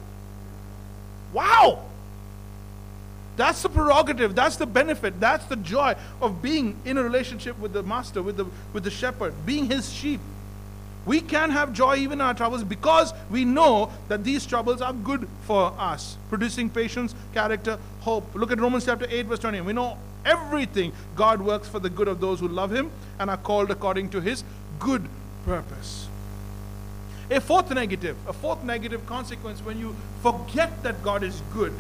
Wow! 1.33 1.85
That's 3.37 3.63
the 3.63 3.69
prerogative, 3.71 4.35
that's 4.35 4.57
the 4.57 4.67
benefit, 4.67 5.19
that's 5.19 5.47
the 5.47 5.57
joy 5.57 5.95
of 6.21 6.43
being 6.43 6.77
in 6.85 6.99
a 6.99 7.03
relationship 7.03 7.59
with 7.59 7.73
the 7.73 7.83
master, 7.83 8.23
with 8.23 8.37
the, 8.37 8.47
with 8.75 8.85
the 8.85 8.91
shepherd, 8.91 9.33
being 9.47 9.65
his 9.65 9.91
sheep. 9.91 10.21
We 11.07 11.23
can 11.23 11.51
have 11.51 11.73
joy 11.73 11.97
even 11.97 12.19
in 12.19 12.21
our 12.21 12.35
troubles 12.35 12.63
because 12.63 13.15
we 13.31 13.47
know 13.47 13.91
that 14.09 14.25
these 14.25 14.45
troubles 14.45 14.83
are 14.83 14.93
good 14.93 15.27
for 15.47 15.73
us, 15.79 16.19
producing 16.29 16.69
patience, 16.69 17.15
character, 17.33 17.79
hope. 18.01 18.27
Look 18.35 18.53
at 18.53 18.61
Romans 18.61 18.85
chapter 18.85 19.07
8, 19.09 19.27
verse 19.27 19.39
20. 19.39 19.63
We 19.63 19.73
know 19.73 19.97
everything 20.27 20.93
God 21.17 21.41
works 21.41 21.67
for 21.67 21.79
the 21.79 21.89
good 21.89 22.09
of 22.09 22.21
those 22.21 22.41
who 22.41 22.49
love 22.49 22.71
him 22.71 22.91
and 23.19 23.31
are 23.31 23.39
called 23.39 23.71
according 23.71 24.11
to 24.11 24.21
his 24.21 24.45
good 24.79 25.09
purpose. 25.47 26.10
A 27.31 27.41
fourth 27.41 27.71
negative, 27.71 28.17
a 28.27 28.33
fourth 28.33 28.65
negative 28.65 29.07
consequence 29.07 29.61
when 29.61 29.79
you 29.79 29.95
forget 30.21 30.83
that 30.83 31.03
God 31.03 31.23
is 31.23 31.43
good 31.53 31.73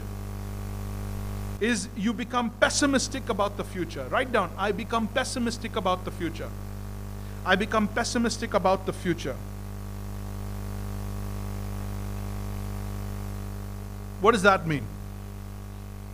is 1.60 1.88
you 1.96 2.12
become 2.12 2.50
pessimistic 2.50 3.28
about 3.28 3.56
the 3.56 3.64
future. 3.64 4.06
Write 4.10 4.32
down, 4.32 4.50
I 4.56 4.72
become 4.72 5.08
pessimistic 5.08 5.76
about 5.76 6.04
the 6.04 6.10
future. 6.10 6.48
I 7.44 7.56
become 7.56 7.88
pessimistic 7.88 8.54
about 8.54 8.86
the 8.86 8.92
future. 8.92 9.36
What 14.20 14.32
does 14.32 14.42
that 14.42 14.66
mean? 14.66 14.84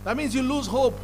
That 0.03 0.17
means 0.17 0.33
you 0.33 0.41
lose 0.41 0.67
hope. 0.67 0.97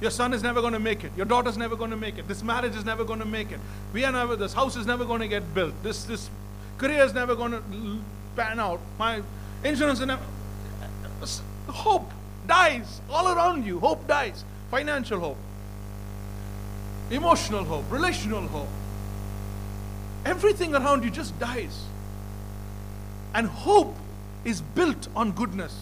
Your 0.00 0.10
son 0.10 0.32
is 0.32 0.42
never 0.42 0.60
going 0.60 0.72
to 0.72 0.78
make 0.78 1.04
it. 1.04 1.12
Your 1.16 1.26
daughter's 1.26 1.56
never 1.56 1.74
going 1.74 1.90
to 1.90 1.96
make 1.96 2.18
it. 2.18 2.28
This 2.28 2.42
marriage 2.42 2.76
is 2.76 2.84
never 2.84 3.04
going 3.04 3.18
to 3.18 3.26
make 3.26 3.50
it. 3.50 3.58
We 3.92 4.04
are 4.04 4.12
never, 4.12 4.36
this 4.36 4.52
house 4.52 4.76
is 4.76 4.86
never 4.86 5.04
going 5.04 5.20
to 5.20 5.28
get 5.28 5.54
built. 5.54 5.74
This, 5.82 6.04
this 6.04 6.30
Career 6.78 7.04
is 7.04 7.14
never 7.14 7.34
going 7.34 7.52
to 7.52 7.62
pan 8.36 8.60
out. 8.60 8.80
My 8.98 9.22
insurance 9.64 10.00
is 10.00 10.06
never. 10.06 10.22
Hope 11.68 12.10
dies 12.46 13.00
all 13.10 13.28
around 13.34 13.66
you. 13.66 13.80
Hope 13.80 14.06
dies. 14.06 14.44
Financial 14.70 15.20
hope, 15.20 15.36
emotional 17.10 17.64
hope, 17.64 17.84
relational 17.90 18.46
hope. 18.48 18.68
Everything 20.24 20.74
around 20.74 21.04
you 21.04 21.10
just 21.10 21.38
dies. 21.38 21.84
And 23.32 23.46
hope 23.46 23.94
is 24.44 24.60
built 24.60 25.08
on 25.14 25.32
goodness. 25.32 25.76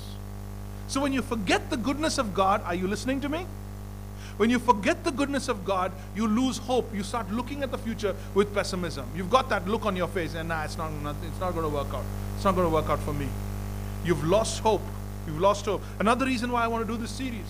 So 0.87 1.01
when 1.01 1.13
you 1.13 1.23
forget 1.23 1.71
the 1.71 1.79
goodness 1.79 2.19
of 2.19 2.35
God, 2.35 2.63
are 2.65 2.75
you 2.75 2.87
listening 2.87 3.21
to 3.23 3.29
me? 3.29 3.47
When 4.37 4.51
you 4.51 4.59
forget 4.59 5.05
the 5.05 5.12
goodness 5.12 5.49
of 5.49 5.64
God, 5.64 5.92
you 6.16 6.27
lose 6.27 6.59
hope. 6.59 6.92
You 6.94 7.05
start 7.05 7.31
looking 7.31 7.62
at 7.62 7.70
the 7.70 7.79
future 7.79 8.16
with 8.35 8.53
pessimism. 8.53 9.07
You've 9.14 9.31
got 9.31 9.49
that 9.51 9.68
look 9.68 9.87
on 9.87 9.94
your 9.94 10.09
face, 10.09 10.35
and 10.35 10.49
nah, 10.49 10.64
it's 10.64 10.77
not, 10.77 10.90
it's 11.23 11.40
not 11.40 11.53
going 11.53 11.62
to 11.62 11.75
work 11.75 11.92
out. 11.94 12.05
It's 12.35 12.44
not 12.44 12.55
going 12.55 12.66
to 12.66 12.75
work 12.75 12.88
out 12.88 12.99
for 13.01 13.12
me. 13.12 13.29
You've 14.05 14.25
lost 14.25 14.61
hope. 14.61 14.83
You've 15.27 15.40
lost 15.40 15.64
hope. 15.66 15.83
Another 16.01 16.27
reason 16.27 16.51
why 16.51 16.64
I 16.64 16.68
want 16.68 16.87
to 16.87 16.92
do 16.92 17.01
this 17.01 17.11
series 17.11 17.47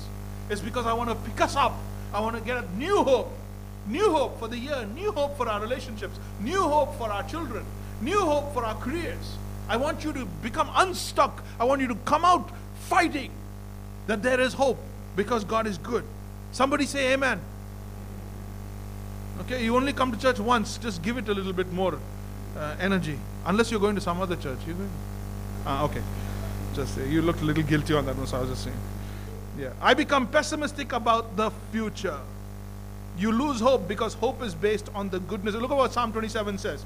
is 0.51 0.61
because 0.61 0.87
I 0.87 0.93
want 0.93 1.11
to 1.11 1.17
pick 1.31 1.41
us 1.41 1.57
up. 1.57 1.75
I 2.13 2.21
want 2.21 2.37
to 2.37 2.43
get 2.43 2.63
a 2.63 2.77
new 2.77 3.03
hope. 3.03 3.33
New 3.87 4.13
hope 4.13 4.39
for 4.39 4.49
the 4.49 4.57
year, 4.57 4.87
new 4.95 5.13
hope 5.13 5.37
for 5.37 5.47
our 5.47 5.61
relationships, 5.61 6.19
new 6.41 6.63
hope 6.63 6.97
for 6.97 7.11
our 7.11 7.23
children, 7.25 7.67
new 8.01 8.19
hope 8.19 8.55
for 8.55 8.65
our 8.65 8.75
careers. 8.77 9.37
I 9.69 9.77
want 9.77 10.05
you 10.05 10.13
to 10.15 10.25
become 10.43 10.71
unstuck. 10.75 11.43
I 11.61 11.65
want 11.65 11.81
you 11.83 11.89
to 11.89 11.95
come 12.07 12.25
out 12.25 12.51
fighting 12.81 13.31
that 14.07 14.23
there 14.23 14.41
is 14.41 14.55
hope 14.55 14.79
because 15.17 15.45
God 15.45 15.67
is 15.67 15.77
good. 15.79 16.05
Somebody 16.55 16.87
say 16.87 17.13
amen. 17.13 17.41
Okay, 19.41 19.65
you 19.65 19.75
only 19.75 19.93
come 19.93 20.13
to 20.13 20.19
church 20.19 20.39
once, 20.39 20.79
just 20.79 21.03
give 21.03 21.19
it 21.19 21.29
a 21.29 21.35
little 21.35 21.53
bit 21.53 21.73
more 21.73 21.99
uh, 22.57 22.77
energy. 22.79 23.19
Unless 23.45 23.73
you're 23.73 23.81
going 23.81 23.97
to 23.97 24.01
some 24.01 24.21
other 24.21 24.37
church. 24.37 24.61
You 24.65 24.75
going? 24.75 24.91
Ah, 25.67 25.83
okay. 25.83 26.01
Just 26.77 26.97
you 26.99 27.23
looked 27.23 27.41
a 27.41 27.45
little 27.45 27.65
guilty 27.65 27.93
on 27.95 28.07
that 28.07 28.17
one, 28.17 28.29
so 28.29 28.37
I 28.37 28.41
was 28.43 28.51
just 28.51 28.63
saying. 28.63 28.77
Yeah. 29.59 29.71
I 29.81 29.95
become 29.95 30.29
pessimistic 30.29 30.93
about 30.93 31.37
the 31.37 31.51
future. 31.73 32.21
You 33.19 33.33
lose 33.33 33.59
hope 33.59 33.89
because 33.89 34.15
hope 34.15 34.41
is 34.41 34.55
based 34.55 34.89
on 34.95 35.09
the 35.09 35.19
goodness. 35.19 35.57
Look 35.57 35.73
at 35.73 35.77
what 35.77 35.93
Psalm 35.93 36.13
27 36.13 36.59
says. 36.59 36.85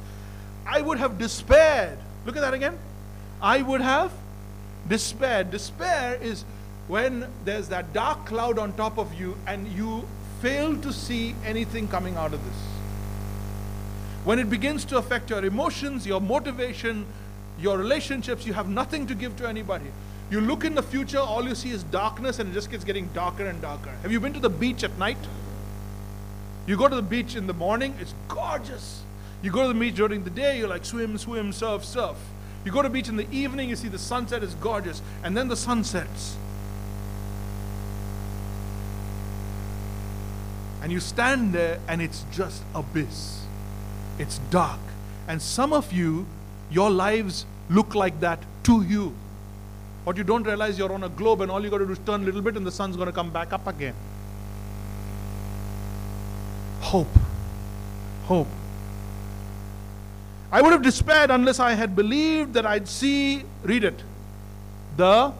I 0.66 0.80
would 0.80 0.96
have 0.96 1.18
despaired. 1.18 1.98
Look 2.24 2.36
at 2.36 2.40
that 2.40 2.54
again. 2.54 2.78
I 3.42 3.60
would 3.60 3.82
have 3.82 4.12
despaired. 4.88 5.50
Despair 5.50 6.14
is 6.22 6.46
when 6.88 7.28
there's 7.44 7.68
that 7.68 7.92
dark 7.92 8.26
cloud 8.26 8.58
on 8.58 8.72
top 8.72 8.98
of 8.98 9.14
you 9.14 9.36
and 9.46 9.68
you 9.68 10.04
fail 10.40 10.76
to 10.78 10.92
see 10.92 11.34
anything 11.44 11.86
coming 11.86 12.16
out 12.16 12.32
of 12.32 12.44
this. 12.44 12.56
When 14.24 14.38
it 14.38 14.50
begins 14.50 14.84
to 14.86 14.96
affect 14.96 15.30
your 15.30 15.44
emotions, 15.44 16.06
your 16.06 16.20
motivation, 16.20 17.06
your 17.58 17.76
relationships, 17.76 18.46
you 18.46 18.54
have 18.54 18.68
nothing 18.68 19.06
to 19.06 19.14
give 19.14 19.36
to 19.36 19.48
anybody. 19.48 19.86
You 20.30 20.40
look 20.40 20.64
in 20.64 20.74
the 20.74 20.82
future, 20.82 21.18
all 21.18 21.44
you 21.44 21.54
see 21.54 21.70
is 21.70 21.82
darkness 21.84 22.38
and 22.38 22.50
it 22.50 22.52
just 22.54 22.70
gets 22.70 22.84
getting 22.84 23.08
darker 23.08 23.46
and 23.46 23.60
darker. 23.60 23.90
Have 24.02 24.12
you 24.12 24.20
been 24.20 24.32
to 24.32 24.40
the 24.40 24.50
beach 24.50 24.82
at 24.82 24.96
night? 24.98 25.18
You 26.66 26.76
go 26.76 26.88
to 26.88 26.96
the 26.96 27.02
beach 27.02 27.36
in 27.36 27.46
the 27.46 27.54
morning, 27.54 27.94
it's 28.00 28.14
gorgeous. 28.28 29.02
You 29.42 29.50
go 29.50 29.62
to 29.62 29.68
the 29.68 29.78
beach 29.78 29.94
during 29.94 30.24
the 30.24 30.30
day, 30.30 30.58
you're 30.58 30.68
like 30.68 30.84
swim, 30.84 31.16
swim, 31.16 31.52
surf, 31.52 31.84
surf. 31.84 32.16
You 32.64 32.72
go 32.72 32.82
to 32.82 32.88
the 32.88 32.92
beach 32.92 33.08
in 33.08 33.16
the 33.16 33.30
evening, 33.30 33.70
you 33.70 33.76
see 33.76 33.88
the 33.88 33.98
sunset 33.98 34.42
is 34.42 34.54
gorgeous, 34.54 35.00
and 35.22 35.36
then 35.36 35.48
the 35.48 35.56
sun 35.56 35.84
sets. 35.84 36.36
And 40.82 40.92
you 40.92 41.00
stand 41.00 41.52
there 41.52 41.80
and 41.88 42.00
it's 42.00 42.24
just 42.32 42.62
abyss. 42.74 43.42
It's 44.18 44.38
dark. 44.50 44.80
And 45.26 45.42
some 45.42 45.72
of 45.72 45.92
you, 45.92 46.26
your 46.70 46.90
lives 46.90 47.46
look 47.68 47.94
like 47.94 48.20
that 48.20 48.40
to 48.64 48.82
you. 48.82 49.14
But 50.04 50.16
you 50.16 50.24
don't 50.24 50.44
realize 50.44 50.78
you're 50.78 50.92
on 50.92 51.04
a 51.04 51.08
globe 51.08 51.40
and 51.40 51.50
all 51.50 51.62
you 51.62 51.70
got 51.70 51.78
to 51.78 51.86
do 51.86 51.92
is 51.92 51.98
turn 52.00 52.22
a 52.22 52.24
little 52.24 52.42
bit 52.42 52.56
and 52.56 52.66
the 52.66 52.72
sun's 52.72 52.96
going 52.96 53.06
to 53.06 53.12
come 53.12 53.30
back 53.30 53.52
up 53.52 53.66
again. 53.66 53.94
Hope. 56.80 57.08
Hope. 58.24 58.48
I 60.50 60.62
would 60.62 60.72
have 60.72 60.82
despaired 60.82 61.30
unless 61.30 61.60
I 61.60 61.72
had 61.72 61.94
believed 61.94 62.54
that 62.54 62.64
I'd 62.64 62.88
see, 62.88 63.42
read 63.62 63.84
it, 63.84 64.02
the 64.96 65.32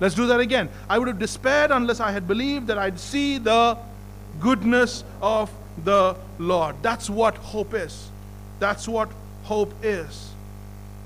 Let's 0.00 0.14
do 0.14 0.26
that 0.28 0.40
again. 0.40 0.70
I 0.88 0.98
would 0.98 1.08
have 1.08 1.18
despaired 1.18 1.70
unless 1.70 2.00
I 2.00 2.10
had 2.10 2.26
believed 2.26 2.66
that 2.68 2.78
I'd 2.78 2.98
see 2.98 3.36
the 3.36 3.76
goodness 4.40 5.04
of 5.22 5.50
the 5.84 6.16
Lord. 6.38 6.76
That's 6.82 7.08
what 7.08 7.36
hope 7.36 7.74
is. 7.74 8.08
That's 8.58 8.88
what 8.88 9.10
hope 9.44 9.72
is. 9.82 10.30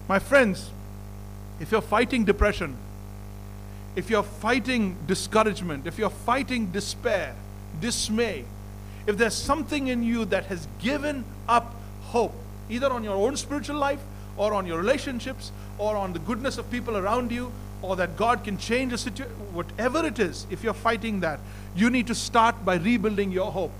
My 0.08 0.18
friends, 0.18 0.70
if 1.60 1.72
you're 1.72 1.80
fighting 1.80 2.24
depression, 2.24 2.76
if 3.96 4.10
you're 4.10 4.22
fighting 4.22 4.96
discouragement, 5.06 5.86
if 5.86 5.98
you're 5.98 6.10
fighting 6.10 6.70
despair, 6.72 7.34
dismay, 7.80 8.44
if 9.06 9.16
there's 9.16 9.34
something 9.34 9.88
in 9.88 10.02
you 10.02 10.24
that 10.26 10.46
has 10.46 10.66
given 10.80 11.24
up 11.48 11.74
hope, 12.02 12.34
either 12.68 12.90
on 12.90 13.04
your 13.04 13.14
own 13.14 13.36
spiritual 13.36 13.76
life 13.76 14.00
or 14.36 14.54
on 14.54 14.66
your 14.66 14.78
relationships 14.78 15.52
or 15.78 15.96
on 15.96 16.12
the 16.12 16.18
goodness 16.18 16.58
of 16.58 16.70
people 16.70 16.96
around 16.96 17.30
you 17.30 17.52
or 17.84 17.96
that 17.96 18.16
God 18.16 18.44
can 18.44 18.58
change 18.58 18.92
a 18.92 18.98
situation, 18.98 19.32
whatever 19.52 20.04
it 20.04 20.18
is, 20.18 20.46
if 20.50 20.64
you're 20.64 20.74
fighting 20.74 21.20
that, 21.20 21.40
you 21.76 21.90
need 21.90 22.06
to 22.06 22.14
start 22.14 22.64
by 22.64 22.76
rebuilding 22.76 23.30
your 23.30 23.52
hope. 23.52 23.72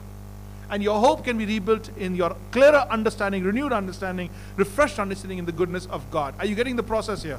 And 0.71 0.83
your 0.83 0.99
hope 0.99 1.25
can 1.25 1.39
be 1.39 1.47
rebuilt 1.47 1.91
in 1.97 2.15
your 2.15 2.37
clearer 2.51 2.87
understanding, 2.91 3.45
renewed 3.45 3.73
understanding, 3.73 4.31
refreshed 4.57 4.99
understanding 4.99 5.39
in 5.39 5.47
the 5.47 5.53
goodness 5.53 5.87
of 5.87 6.11
God. 6.11 6.35
Are 6.39 6.47
you 6.47 6.55
getting 6.55 6.77
the 6.77 6.83
process 6.83 7.23
here? 7.23 7.39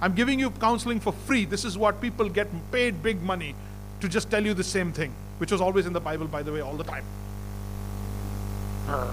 I'm 0.00 0.14
giving 0.14 0.38
you 0.38 0.50
counseling 0.50 1.00
for 1.00 1.12
free. 1.12 1.44
This 1.44 1.64
is 1.64 1.78
what 1.78 2.00
people 2.00 2.28
get 2.28 2.48
paid 2.72 3.02
big 3.02 3.22
money 3.22 3.54
to 4.00 4.08
just 4.08 4.30
tell 4.30 4.44
you 4.44 4.52
the 4.52 4.64
same 4.64 4.92
thing, 4.92 5.14
which 5.38 5.52
was 5.52 5.60
always 5.60 5.86
in 5.86 5.92
the 5.92 6.00
Bible, 6.00 6.26
by 6.26 6.42
the 6.42 6.52
way, 6.52 6.60
all 6.60 6.76
the 6.76 6.84
time. 6.84 7.04
Uh-huh. 8.88 9.12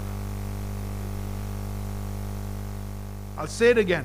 I'll 3.38 3.46
say 3.46 3.70
it 3.70 3.78
again. 3.78 4.04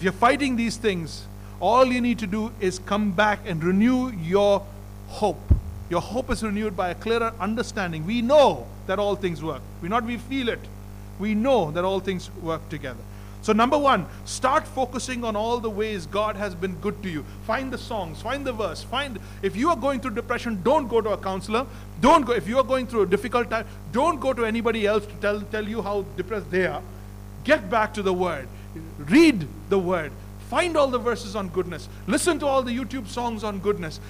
If 0.00 0.04
you're 0.04 0.14
fighting 0.14 0.56
these 0.56 0.78
things, 0.78 1.26
all 1.60 1.84
you 1.84 2.00
need 2.00 2.20
to 2.20 2.26
do 2.26 2.52
is 2.58 2.78
come 2.78 3.12
back 3.12 3.40
and 3.44 3.62
renew 3.62 4.08
your 4.12 4.64
hope. 5.08 5.42
Your 5.90 6.00
hope 6.00 6.30
is 6.30 6.42
renewed 6.42 6.74
by 6.74 6.88
a 6.88 6.94
clearer 6.94 7.34
understanding. 7.38 8.06
We 8.06 8.22
know 8.22 8.66
that 8.86 8.98
all 8.98 9.14
things 9.14 9.42
work. 9.42 9.60
We 9.82 9.90
not 9.90 10.04
we 10.04 10.16
feel 10.16 10.48
it. 10.48 10.60
We 11.18 11.34
know 11.34 11.70
that 11.72 11.84
all 11.84 12.00
things 12.00 12.30
work 12.40 12.66
together. 12.70 13.02
So, 13.42 13.52
number 13.52 13.76
one, 13.76 14.06
start 14.24 14.66
focusing 14.66 15.22
on 15.22 15.36
all 15.36 15.60
the 15.60 15.68
ways 15.68 16.06
God 16.06 16.34
has 16.34 16.54
been 16.54 16.76
good 16.76 17.02
to 17.02 17.10
you. 17.10 17.22
Find 17.46 17.70
the 17.70 17.76
songs, 17.76 18.22
find 18.22 18.46
the 18.46 18.54
verse, 18.54 18.82
find. 18.82 19.18
If 19.42 19.54
you 19.54 19.68
are 19.68 19.76
going 19.76 20.00
through 20.00 20.14
depression, 20.14 20.62
don't 20.62 20.88
go 20.88 21.02
to 21.02 21.10
a 21.10 21.18
counselor. 21.18 21.66
Don't 22.00 22.24
go. 22.24 22.32
If 22.32 22.48
you 22.48 22.56
are 22.56 22.64
going 22.64 22.86
through 22.86 23.02
a 23.02 23.06
difficult 23.06 23.50
time, 23.50 23.66
don't 23.92 24.18
go 24.18 24.32
to 24.32 24.46
anybody 24.46 24.86
else 24.86 25.04
to 25.04 25.12
tell, 25.16 25.42
tell 25.42 25.68
you 25.68 25.82
how 25.82 26.06
depressed 26.16 26.50
they 26.50 26.66
are. 26.66 26.82
Get 27.44 27.68
back 27.68 27.92
to 27.92 28.02
the 28.02 28.14
Word. 28.14 28.48
Read 28.98 29.46
the 29.68 29.78
Word. 29.78 30.12
Find 30.48 30.76
all 30.76 30.88
the 30.88 30.98
verses 30.98 31.36
on 31.36 31.48
goodness. 31.48 31.88
Listen 32.06 32.38
to 32.40 32.46
all 32.46 32.62
the 32.62 32.76
YouTube 32.76 33.06
songs 33.06 33.44
on 33.44 33.60
goodness. 33.60 34.00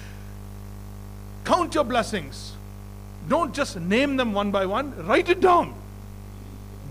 Count 1.45 1.75
your 1.75 1.83
blessings. 1.83 2.53
Don't 3.27 3.53
just 3.53 3.79
name 3.79 4.17
them 4.17 4.33
one 4.33 4.51
by 4.51 4.65
one, 4.65 5.05
write 5.05 5.29
it 5.29 5.39
down. 5.39 5.75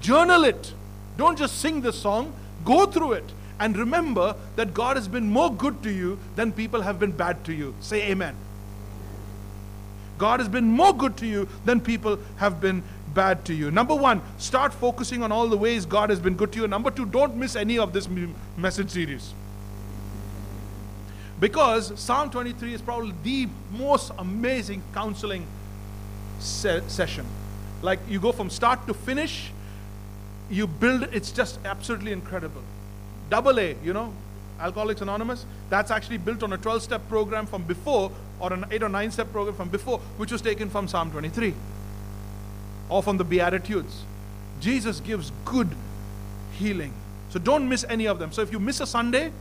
Journal 0.00 0.44
it 0.44 0.72
don't 1.20 1.36
just 1.36 1.58
sing 1.58 1.82
the 1.82 1.92
song, 1.92 2.32
go 2.64 2.86
through 2.86 3.12
it. 3.12 3.32
And 3.58 3.76
remember 3.76 4.34
that 4.56 4.72
God 4.72 4.96
has 4.96 5.06
been 5.06 5.28
more 5.28 5.52
good 5.52 5.82
to 5.82 5.90
you 5.90 6.18
than 6.34 6.50
people 6.50 6.80
have 6.80 6.98
been 6.98 7.12
bad 7.12 7.44
to 7.44 7.52
you. 7.52 7.74
Say 7.80 8.10
amen. 8.10 8.34
God 10.16 10.40
has 10.40 10.48
been 10.48 10.64
more 10.64 10.94
good 10.94 11.18
to 11.18 11.26
you 11.26 11.46
than 11.66 11.82
people 11.82 12.18
have 12.36 12.58
been 12.58 12.82
bad 13.14 13.44
to 13.46 13.54
you. 13.54 13.70
Number 13.70 13.94
one, 13.94 14.22
start 14.38 14.72
focusing 14.72 15.22
on 15.22 15.32
all 15.32 15.48
the 15.48 15.56
ways 15.56 15.86
God 15.86 16.10
has 16.10 16.20
been 16.20 16.34
good 16.34 16.52
to 16.52 16.60
you. 16.60 16.68
Number 16.68 16.90
two, 16.90 17.06
don't 17.06 17.36
miss 17.36 17.56
any 17.56 17.78
of 17.78 17.92
this 17.92 18.08
message 18.56 18.90
series. 18.90 19.34
Because 21.38 21.98
Psalm 21.98 22.30
23 22.30 22.74
is 22.74 22.82
probably 22.82 23.14
the 23.22 23.48
most 23.72 24.12
amazing 24.18 24.82
counseling 24.92 25.46
se- 26.38 26.82
session. 26.88 27.24
Like 27.82 27.98
you 28.08 28.20
go 28.20 28.32
from 28.32 28.50
start 28.50 28.86
to 28.86 28.94
finish, 28.94 29.50
you 30.50 30.66
build 30.66 31.04
it's 31.12 31.30
just 31.30 31.58
absolutely 31.64 32.12
incredible 32.12 32.62
double 33.30 33.58
a 33.60 33.76
you 33.84 33.92
know 33.92 34.12
alcoholics 34.58 35.00
anonymous 35.00 35.46
that's 35.70 35.90
actually 35.90 36.18
built 36.18 36.42
on 36.42 36.52
a 36.52 36.58
12 36.58 36.82
step 36.82 37.08
program 37.08 37.46
from 37.46 37.62
before 37.62 38.10
or 38.40 38.52
an 38.52 38.64
8 38.70 38.82
or 38.82 38.88
9 38.88 39.10
step 39.12 39.30
program 39.32 39.54
from 39.54 39.68
before 39.68 39.98
which 40.18 40.32
was 40.32 40.42
taken 40.42 40.68
from 40.68 40.88
psalm 40.88 41.10
23 41.10 41.54
or 42.90 43.02
from 43.02 43.16
the 43.16 43.24
beatitudes. 43.24 44.04
Jesus 44.60 45.00
gives 45.00 45.32
good 45.44 45.68
healing. 46.52 46.92
So 47.30 47.38
don't 47.38 47.68
miss 47.68 47.84
any 47.88 48.06
of 48.06 48.18
them. 48.18 48.32
So 48.32 48.42
if 48.42 48.52
you 48.52 48.58
miss 48.58 48.80
a 48.80 48.86
sunday 48.86 49.32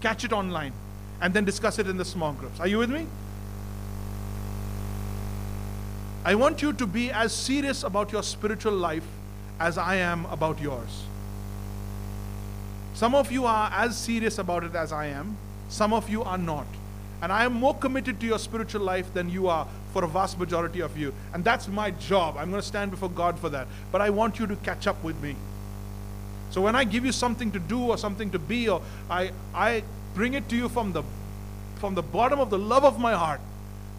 catch 0.00 0.24
it 0.24 0.32
online 0.32 0.72
and 1.20 1.34
then 1.34 1.44
discuss 1.44 1.78
it 1.78 1.88
in 1.88 1.96
the 1.96 2.04
small 2.04 2.32
groups. 2.32 2.60
Are 2.60 2.66
you 2.66 2.78
with 2.78 2.90
me? 2.90 3.06
I 6.24 6.34
want 6.34 6.62
you 6.62 6.72
to 6.72 6.86
be 6.86 7.10
as 7.10 7.32
serious 7.32 7.82
about 7.82 8.12
your 8.12 8.22
spiritual 8.22 8.74
life 8.74 9.06
as 9.58 9.78
I 9.78 9.96
am 9.96 10.26
about 10.26 10.60
yours. 10.60 11.04
Some 12.94 13.14
of 13.14 13.32
you 13.32 13.46
are 13.46 13.70
as 13.72 13.96
serious 13.96 14.38
about 14.38 14.64
it 14.64 14.74
as 14.74 14.92
I 14.92 15.06
am, 15.06 15.36
some 15.68 15.92
of 15.92 16.08
you 16.08 16.22
are 16.22 16.38
not. 16.38 16.66
And 17.22 17.32
I 17.32 17.44
am 17.44 17.54
more 17.54 17.74
committed 17.74 18.20
to 18.20 18.26
your 18.26 18.38
spiritual 18.38 18.82
life 18.82 19.12
than 19.12 19.28
you 19.28 19.48
are 19.48 19.66
for 19.92 20.04
a 20.04 20.08
vast 20.08 20.38
majority 20.38 20.80
of 20.80 20.96
you. 20.96 21.14
And 21.32 21.44
that's 21.44 21.68
my 21.68 21.90
job. 21.92 22.36
I'm 22.36 22.50
going 22.50 22.62
to 22.62 22.66
stand 22.66 22.90
before 22.90 23.08
God 23.08 23.38
for 23.38 23.48
that. 23.50 23.66
But 23.90 24.00
I 24.00 24.10
want 24.10 24.38
you 24.38 24.46
to 24.46 24.56
catch 24.56 24.86
up 24.86 25.02
with 25.02 25.20
me. 25.22 25.36
So 26.50 26.60
when 26.60 26.74
I 26.74 26.84
give 26.84 27.04
you 27.04 27.12
something 27.12 27.50
to 27.52 27.58
do 27.58 27.80
or 27.80 27.98
something 27.98 28.30
to 28.30 28.38
be, 28.38 28.68
or 28.68 28.82
I, 29.10 29.32
I 29.54 29.82
bring 30.14 30.34
it 30.34 30.48
to 30.48 30.56
you 30.56 30.68
from 30.68 30.92
the, 30.92 31.02
from 31.76 31.94
the 31.94 32.02
bottom 32.02 32.40
of 32.40 32.50
the 32.50 32.58
love 32.58 32.84
of 32.84 32.98
my 32.98 33.14
heart, 33.14 33.40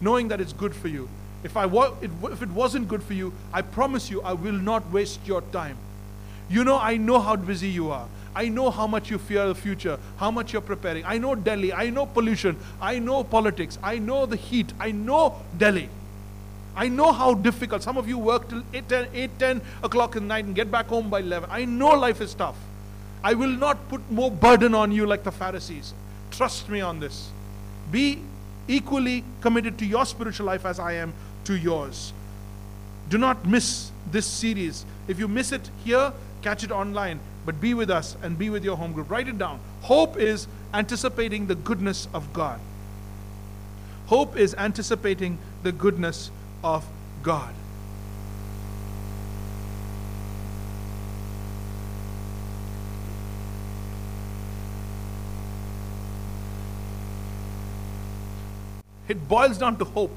knowing 0.00 0.28
that 0.28 0.40
it's 0.40 0.52
good 0.52 0.74
for 0.74 0.88
you. 0.88 1.08
If, 1.42 1.56
I 1.56 1.64
if 2.02 2.42
it 2.42 2.50
wasn't 2.50 2.88
good 2.88 3.02
for 3.02 3.14
you, 3.14 3.32
I 3.52 3.62
promise 3.62 4.10
you 4.10 4.20
I 4.22 4.34
will 4.34 4.52
not 4.52 4.90
waste 4.90 5.20
your 5.26 5.40
time. 5.52 5.76
You 6.50 6.64
know, 6.64 6.78
I 6.78 6.96
know 6.96 7.20
how 7.20 7.36
busy 7.36 7.68
you 7.68 7.90
are. 7.90 8.08
I 8.34 8.48
know 8.48 8.70
how 8.70 8.86
much 8.86 9.10
you 9.10 9.18
fear 9.18 9.48
the 9.48 9.54
future, 9.54 9.98
how 10.16 10.30
much 10.30 10.52
you're 10.52 10.62
preparing. 10.62 11.04
I 11.04 11.18
know 11.18 11.34
Delhi. 11.34 11.72
I 11.72 11.90
know 11.90 12.06
pollution. 12.06 12.56
I 12.80 12.98
know 12.98 13.24
politics. 13.24 13.78
I 13.82 13.98
know 13.98 14.26
the 14.26 14.36
heat. 14.36 14.72
I 14.78 14.92
know 14.92 15.36
Delhi. 15.56 15.88
I 16.76 16.88
know 16.88 17.12
how 17.12 17.34
difficult. 17.34 17.82
Some 17.82 17.96
of 17.96 18.08
you 18.08 18.18
work 18.18 18.48
till 18.48 18.62
8 18.72 18.88
10, 18.88 19.08
8, 19.12 19.38
10 19.38 19.60
o'clock 19.82 20.12
the 20.12 20.20
night 20.20 20.44
and 20.44 20.54
get 20.54 20.70
back 20.70 20.86
home 20.86 21.10
by 21.10 21.20
11. 21.20 21.48
I 21.52 21.64
know 21.64 21.90
life 21.90 22.20
is 22.20 22.34
tough. 22.34 22.56
I 23.22 23.34
will 23.34 23.50
not 23.50 23.88
put 23.88 24.08
more 24.10 24.30
burden 24.30 24.74
on 24.74 24.92
you 24.92 25.06
like 25.06 25.24
the 25.24 25.32
Pharisees. 25.32 25.92
Trust 26.30 26.68
me 26.68 26.80
on 26.80 27.00
this. 27.00 27.30
Be 27.90 28.20
equally 28.68 29.24
committed 29.40 29.78
to 29.78 29.86
your 29.86 30.06
spiritual 30.06 30.46
life 30.46 30.64
as 30.64 30.78
I 30.78 30.92
am 30.92 31.12
to 31.44 31.56
yours. 31.56 32.12
Do 33.08 33.18
not 33.18 33.44
miss 33.44 33.90
this 34.10 34.26
series. 34.26 34.84
If 35.08 35.18
you 35.18 35.26
miss 35.26 35.50
it 35.52 35.68
here, 35.84 36.12
catch 36.42 36.64
it 36.64 36.70
online. 36.70 37.20
But 37.46 37.60
be 37.60 37.74
with 37.74 37.90
us 37.90 38.16
and 38.22 38.38
be 38.38 38.50
with 38.50 38.64
your 38.64 38.76
home 38.76 38.92
group. 38.92 39.10
Write 39.10 39.28
it 39.28 39.38
down. 39.38 39.60
Hope 39.82 40.16
is 40.16 40.46
anticipating 40.74 41.46
the 41.46 41.54
goodness 41.54 42.06
of 42.12 42.32
God. 42.32 42.60
Hope 44.06 44.36
is 44.36 44.54
anticipating 44.56 45.38
the 45.62 45.72
goodness 45.72 46.30
of 46.62 46.86
God. 47.22 47.54
It 59.08 59.28
boils 59.28 59.58
down 59.58 59.76
to 59.78 59.84
hope. 59.84 60.14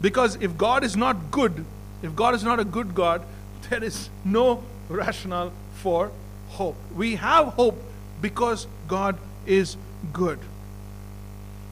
Because 0.00 0.36
if 0.36 0.56
God 0.58 0.84
is 0.84 0.96
not 0.96 1.30
good, 1.30 1.64
if 2.02 2.14
God 2.14 2.34
is 2.34 2.44
not 2.44 2.60
a 2.60 2.64
good 2.64 2.94
God, 2.94 3.22
there 3.68 3.82
is 3.82 4.10
no 4.24 4.62
rationale 4.90 5.52
for 5.74 6.10
hope. 6.48 6.76
We 6.94 7.16
have 7.16 7.48
hope 7.48 7.80
because 8.20 8.66
God 8.88 9.16
is 9.46 9.76
good. 10.12 10.38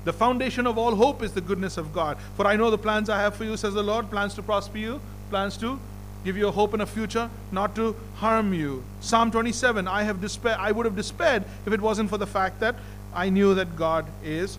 The 0.05 0.13
foundation 0.13 0.67
of 0.67 0.79
all 0.79 0.95
hope 0.95 1.23
is 1.23 1.33
the 1.33 1.41
goodness 1.41 1.77
of 1.77 1.93
God. 1.93 2.17
For 2.37 2.47
I 2.47 2.57
know 2.57 2.71
the 2.71 2.79
plans 2.79 3.11
I 3.11 3.21
have 3.21 3.37
for 3.37 3.45
you, 3.45 3.57
says 3.57 3.75
the 3.75 3.83
Lord, 3.83 4.11
plans 4.11 4.35
to 4.35 4.43
prosper 4.43 4.79
you, 4.79 5.01
plans 5.29 5.57
to 5.59 5.79
give 6.25 6.37
you 6.37 6.49
a 6.49 6.51
hope 6.51 6.75
in 6.75 6.81
a 6.81 6.87
future, 6.87 7.29
not 7.53 7.75
to 7.77 7.95
harm 8.17 8.55
you. 8.55 8.83
Psalm 9.01 9.31
27, 9.31 9.87
I 9.87 10.05
have 10.05 10.21
despair 10.21 10.57
I 10.59 10.73
would 10.73 10.87
have 10.87 10.97
despaired 10.97 11.45
if 11.67 11.73
it 11.73 11.81
wasn't 11.81 12.11
for 12.11 12.19
the 12.19 12.27
fact 12.27 12.61
that 12.61 12.77
I 13.15 13.29
knew 13.29 13.55
that 13.55 13.77
God 13.77 14.07
is 14.25 14.59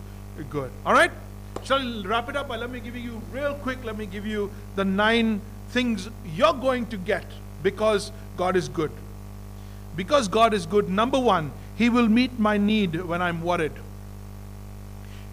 good. 0.50 0.70
All 0.86 0.92
right? 0.92 1.10
Shall 1.64 2.04
wrap 2.04 2.28
it 2.28 2.36
up? 2.36 2.50
Uh, 2.50 2.56
let 2.56 2.70
me 2.70 2.80
give 2.80 2.96
you, 2.96 3.20
real 3.32 3.54
quick, 3.54 3.84
let 3.84 3.98
me 3.98 4.06
give 4.06 4.26
you 4.26 4.50
the 4.76 4.84
nine 4.84 5.40
things 5.70 6.08
you're 6.34 6.54
going 6.54 6.86
to 6.86 6.96
get 6.96 7.24
because 7.62 8.12
God 8.36 8.56
is 8.56 8.68
good. 8.68 8.90
Because 9.96 10.28
God 10.28 10.54
is 10.54 10.66
good, 10.66 10.88
number 10.88 11.18
one, 11.18 11.52
He 11.76 11.88
will 11.88 12.08
meet 12.08 12.38
my 12.38 12.56
need 12.56 12.96
when 13.02 13.22
I'm 13.22 13.42
worried. 13.42 13.72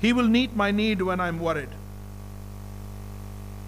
He 0.02 0.14
will 0.14 0.28
meet 0.28 0.56
my 0.56 0.72
need 0.72 1.02
when 1.02 1.20
I'm 1.20 1.40
worried. 1.40 1.70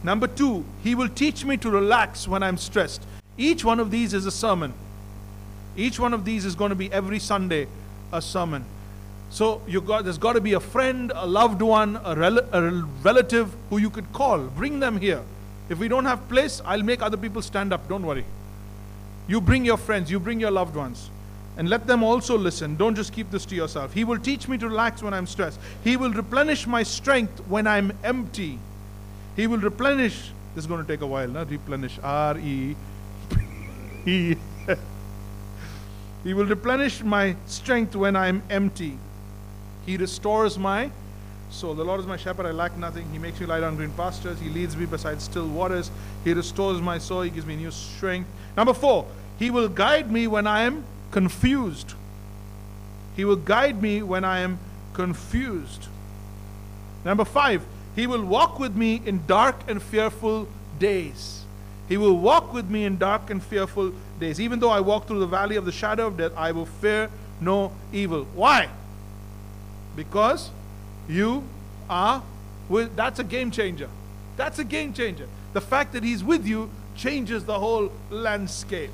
Number 0.04 0.28
two, 0.28 0.66
He 0.84 0.96
will 0.96 1.10
teach 1.10 1.46
me 1.46 1.58
to 1.58 1.70
relax 1.70 2.28
when 2.28 2.44
I'm 2.44 2.58
stressed. 2.58 3.02
Each 3.38 3.64
one 3.64 3.80
of 3.80 3.92
these 3.92 4.14
is 4.14 4.26
a 4.26 4.32
sermon. 4.32 4.74
Each 5.78 6.00
one 6.00 6.14
of 6.14 6.26
these 6.26 6.46
is 6.46 6.56
going 6.56 6.70
to 6.70 6.76
be 6.76 6.92
every 6.92 7.20
Sunday 7.20 7.68
a 8.12 8.22
sermon. 8.22 8.66
So 9.30 9.62
got, 9.86 10.04
there's 10.04 10.18
got 10.18 10.34
to 10.34 10.42
be 10.42 10.54
a 10.54 10.60
friend, 10.60 11.12
a 11.16 11.26
loved 11.26 11.62
one, 11.62 12.00
a, 12.04 12.16
rel- 12.16 12.50
a 12.52 12.72
relative 13.04 13.54
who 13.70 13.78
you 13.78 13.90
could 13.90 14.12
call. 14.12 14.40
Bring 14.40 14.80
them 14.80 15.00
here. 15.00 15.22
If 15.70 15.78
we 15.78 15.88
don't 15.88 16.06
have 16.06 16.28
place, 16.28 16.62
I'll 16.66 16.82
make 16.82 17.02
other 17.02 17.18
people 17.18 17.42
stand 17.42 17.72
up. 17.72 17.88
Don't 17.88 18.06
worry. 18.06 18.26
You 19.30 19.40
bring 19.40 19.64
your 19.64 19.78
friends, 19.78 20.12
you 20.12 20.20
bring 20.20 20.42
your 20.42 20.52
loved 20.52 20.76
ones, 20.76 21.10
and 21.56 21.70
let 21.70 21.88
them 21.88 22.04
also 22.04 22.38
listen. 22.38 22.76
Don't 22.76 22.96
just 22.96 23.14
keep 23.14 23.30
this 23.30 23.46
to 23.46 23.56
yourself. 23.56 23.94
He 23.94 24.04
will 24.04 24.18
teach 24.18 24.48
me 24.48 24.58
to 24.58 24.68
relax 24.68 25.02
when 25.02 25.14
I'm 25.14 25.28
stressed. 25.28 25.60
He 25.84 25.96
will 25.96 26.12
replenish 26.12 26.66
my 26.66 26.84
strength 26.84 27.40
when 27.48 27.68
I'm 27.68 27.94
empty. 28.04 28.60
He 29.36 29.46
will 29.46 29.60
replenish. 29.60 30.32
This 30.56 30.64
is 30.64 30.68
going 30.68 30.82
to 30.84 30.88
take 30.92 31.02
a 31.02 31.08
while, 31.08 31.28
not 31.28 31.50
replenish. 31.50 32.00
R 32.04 32.38
E. 32.40 32.76
He 36.24 36.34
will 36.34 36.46
replenish 36.46 37.02
my 37.02 37.36
strength 37.46 37.96
when 37.96 38.16
I'm 38.16 38.44
empty. 38.50 38.98
He 39.86 39.96
restores 39.98 40.58
my 40.58 40.92
soul. 41.50 41.74
The 41.74 41.84
Lord 41.84 42.02
is 42.02 42.06
my 42.06 42.18
shepherd, 42.18 42.46
I 42.46 42.52
lack 42.52 42.78
nothing. 42.78 43.10
He 43.12 43.18
makes 43.18 43.40
me 43.40 43.46
lie 43.46 43.62
down 43.62 43.78
green 43.78 43.92
pastures. 43.92 44.40
He 44.40 44.50
leads 44.50 44.76
me 44.76 44.86
beside 44.86 45.22
still 45.22 45.48
waters. 45.48 45.90
He 46.24 46.34
restores 46.34 46.82
my 46.82 46.98
soul. 46.98 47.22
He 47.22 47.30
gives 47.30 47.46
me 47.46 47.56
new 47.56 47.72
strength. 47.72 48.30
Number 48.58 48.74
four, 48.74 49.08
He 49.40 49.50
will 49.50 49.70
guide 49.70 50.12
me 50.12 50.28
when 50.28 50.46
I 50.46 50.62
am 50.64 50.84
confused. 51.12 51.94
He 53.16 53.24
will 53.26 53.38
guide 53.38 53.82
me 53.82 54.04
when 54.04 54.24
I 54.26 54.40
am 54.40 54.60
confused. 54.94 55.88
Number 57.06 57.26
five, 57.26 57.64
He 57.96 58.06
will 58.06 58.24
walk 58.24 58.60
with 58.60 58.76
me 58.76 59.02
in 59.06 59.26
dark 59.26 59.56
and 59.68 59.82
fearful 59.82 60.48
days. 60.78 61.44
He 61.88 61.98
will 61.98 62.18
walk 62.18 62.54
with 62.54 62.70
me 62.70 62.84
in 62.84 62.98
dark 62.98 63.30
and 63.30 63.42
fearful 63.42 63.94
days. 64.20 64.40
Even 64.40 64.60
though 64.60 64.70
I 64.70 64.82
walk 64.82 65.08
through 65.08 65.20
the 65.20 65.28
valley 65.28 65.56
of 65.56 65.66
the 65.66 65.72
shadow 65.72 66.08
of 66.08 66.18
death, 66.18 66.34
I 66.38 66.52
will 66.52 66.66
fear 66.66 67.10
no 67.42 67.72
evil. 67.92 68.28
Why? 68.36 68.70
Because 69.96 70.52
you 71.08 71.44
are 71.90 72.22
with, 72.68 72.96
that's 72.96 73.20
a 73.20 73.24
game 73.24 73.52
changer. 73.52 73.90
That's 74.38 74.60
a 74.60 74.64
game 74.64 74.94
changer. 74.94 75.28
The 75.54 75.62
fact 75.62 75.94
that 75.94 76.04
He's 76.04 76.24
with 76.24 76.46
you 76.46 76.70
changes 76.96 77.46
the 77.46 77.58
whole 77.58 77.92
landscape. 78.10 78.92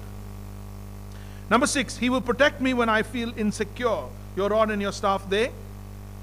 Number 1.50 1.68
six, 1.68 1.98
He 1.98 2.10
will 2.10 2.22
protect 2.22 2.62
me 2.62 2.74
when 2.74 2.90
I 2.90 3.04
feel 3.04 3.38
insecure. 3.38 4.04
Your 4.36 4.50
rod 4.50 4.72
and 4.72 4.82
your 4.82 4.92
staff, 4.92 5.30
they 5.30 5.52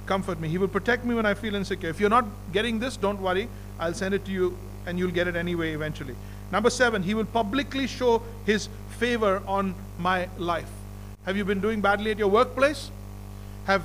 comfort 0.07 0.41
me. 0.41 0.49
He 0.49 0.59
will 0.59 0.69
protect 0.69 1.05
me 1.05 1.15
when 1.15 1.27
I 1.27 1.35
feel 1.35 1.55
insecure. 1.55 1.89
If 1.89 2.01
you're 2.01 2.11
not 2.11 2.27
getting 2.53 2.79
this, 2.79 2.97
don't 2.97 3.21
worry. 3.21 3.49
I'll 3.79 3.95
send 3.95 4.15
it 4.15 4.25
to 4.27 4.33
you 4.33 4.57
and 4.87 4.99
you'll 4.99 5.13
get 5.13 5.29
it 5.29 5.37
anyway 5.37 5.73
eventually. 5.73 6.17
Number 6.51 6.71
seven, 6.71 7.03
He 7.03 7.15
will 7.15 7.25
publicly 7.25 7.87
show 7.87 8.23
His 8.45 8.69
favor 8.99 9.43
on 9.47 9.75
my 9.99 10.29
life. 10.39 10.69
Have 11.25 11.37
you 11.37 11.45
been 11.45 11.61
doing 11.61 11.81
badly 11.81 12.11
at 12.11 12.19
your 12.19 12.29
workplace? 12.29 12.91
Have 13.67 13.83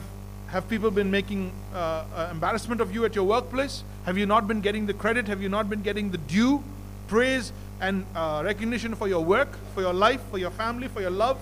have 0.47 0.67
people 0.69 0.89
been 0.89 1.11
making 1.11 1.51
uh, 1.73 2.05
uh, 2.15 2.29
embarrassment 2.31 2.79
of 2.79 2.93
you 2.93 3.03
at 3.03 3.15
your 3.15 3.25
workplace? 3.25 3.83
Have 4.05 4.17
you 4.17 4.25
not 4.25 4.47
been 4.47 4.61
getting 4.61 4.85
the 4.85 4.93
credit? 4.93 5.27
Have 5.27 5.41
you 5.41 5.49
not 5.49 5.69
been 5.69 5.81
getting 5.81 6.09
the 6.11 6.17
due 6.17 6.63
praise 7.07 7.51
and 7.79 8.05
uh, 8.15 8.41
recognition 8.43 8.95
for 8.95 9.07
your 9.07 9.23
work, 9.23 9.49
for 9.73 9.81
your 9.81 9.93
life, 9.93 10.21
for 10.31 10.37
your 10.37 10.51
family, 10.51 10.87
for 10.87 11.01
your 11.01 11.11
love? 11.11 11.37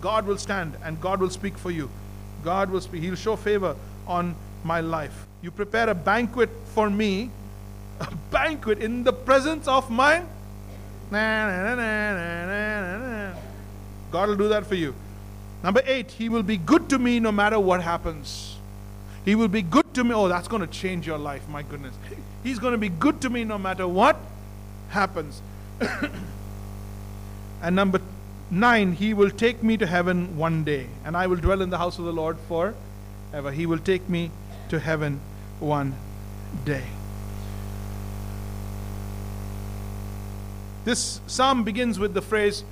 God 0.00 0.26
will 0.26 0.38
stand 0.38 0.76
and 0.84 1.00
God 1.00 1.20
will 1.20 1.30
speak 1.30 1.56
for 1.56 1.70
you. 1.70 1.88
God 2.44 2.70
will 2.70 2.80
speak. 2.80 3.02
He'll 3.02 3.14
show 3.14 3.36
favor 3.36 3.76
on 4.06 4.34
my 4.64 4.80
life. 4.80 5.26
You 5.42 5.50
prepare 5.50 5.88
a 5.88 5.94
banquet 5.94 6.50
for 6.74 6.90
me, 6.90 7.30
a 8.00 8.08
banquet 8.30 8.78
in 8.78 9.04
the 9.04 9.12
presence 9.12 9.68
of 9.68 9.90
my. 9.90 10.24
God 14.10 14.28
will 14.28 14.36
do 14.36 14.48
that 14.48 14.66
for 14.66 14.74
you. 14.74 14.94
Number 15.62 15.82
eight, 15.84 16.10
He 16.10 16.28
will 16.28 16.42
be 16.42 16.56
good 16.56 16.88
to 16.90 16.98
me 16.98 17.20
no 17.20 17.30
matter 17.30 17.60
what 17.60 17.82
happens. 17.82 18.56
He 19.24 19.34
will 19.36 19.48
be 19.48 19.62
good 19.62 19.94
to 19.94 20.02
me. 20.02 20.12
Oh, 20.14 20.28
that's 20.28 20.48
going 20.48 20.62
to 20.62 20.66
change 20.66 21.06
your 21.06 21.18
life, 21.18 21.48
my 21.48 21.62
goodness. 21.62 21.94
He's 22.42 22.58
going 22.58 22.72
to 22.72 22.78
be 22.78 22.88
good 22.88 23.20
to 23.20 23.30
me 23.30 23.44
no 23.44 23.56
matter 23.56 23.86
what 23.86 24.16
happens. 24.88 25.40
and 27.62 27.76
number 27.76 28.00
nine, 28.50 28.92
He 28.92 29.14
will 29.14 29.30
take 29.30 29.62
me 29.62 29.76
to 29.76 29.86
heaven 29.86 30.36
one 30.36 30.64
day, 30.64 30.86
and 31.04 31.16
I 31.16 31.26
will 31.26 31.36
dwell 31.36 31.62
in 31.62 31.70
the 31.70 31.78
house 31.78 31.98
of 31.98 32.04
the 32.04 32.12
Lord 32.12 32.36
forever. 32.48 33.52
He 33.52 33.66
will 33.66 33.78
take 33.78 34.08
me 34.08 34.30
to 34.68 34.78
heaven 34.78 35.20
one 35.60 35.94
day. 36.64 36.84
This 40.84 41.20
psalm 41.26 41.62
begins 41.62 41.98
with 41.98 42.14
the 42.14 42.22
phrase, 42.22 42.64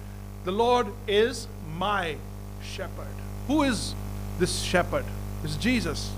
The 0.44 0.51
Lord 0.51 0.88
is 1.07 1.46
my 1.77 2.16
shepherd. 2.62 3.07
Who 3.46 3.62
is 3.62 3.94
this 4.38 4.62
shepherd? 4.62 5.05
It's 5.44 5.57
Jesus. 5.57 6.12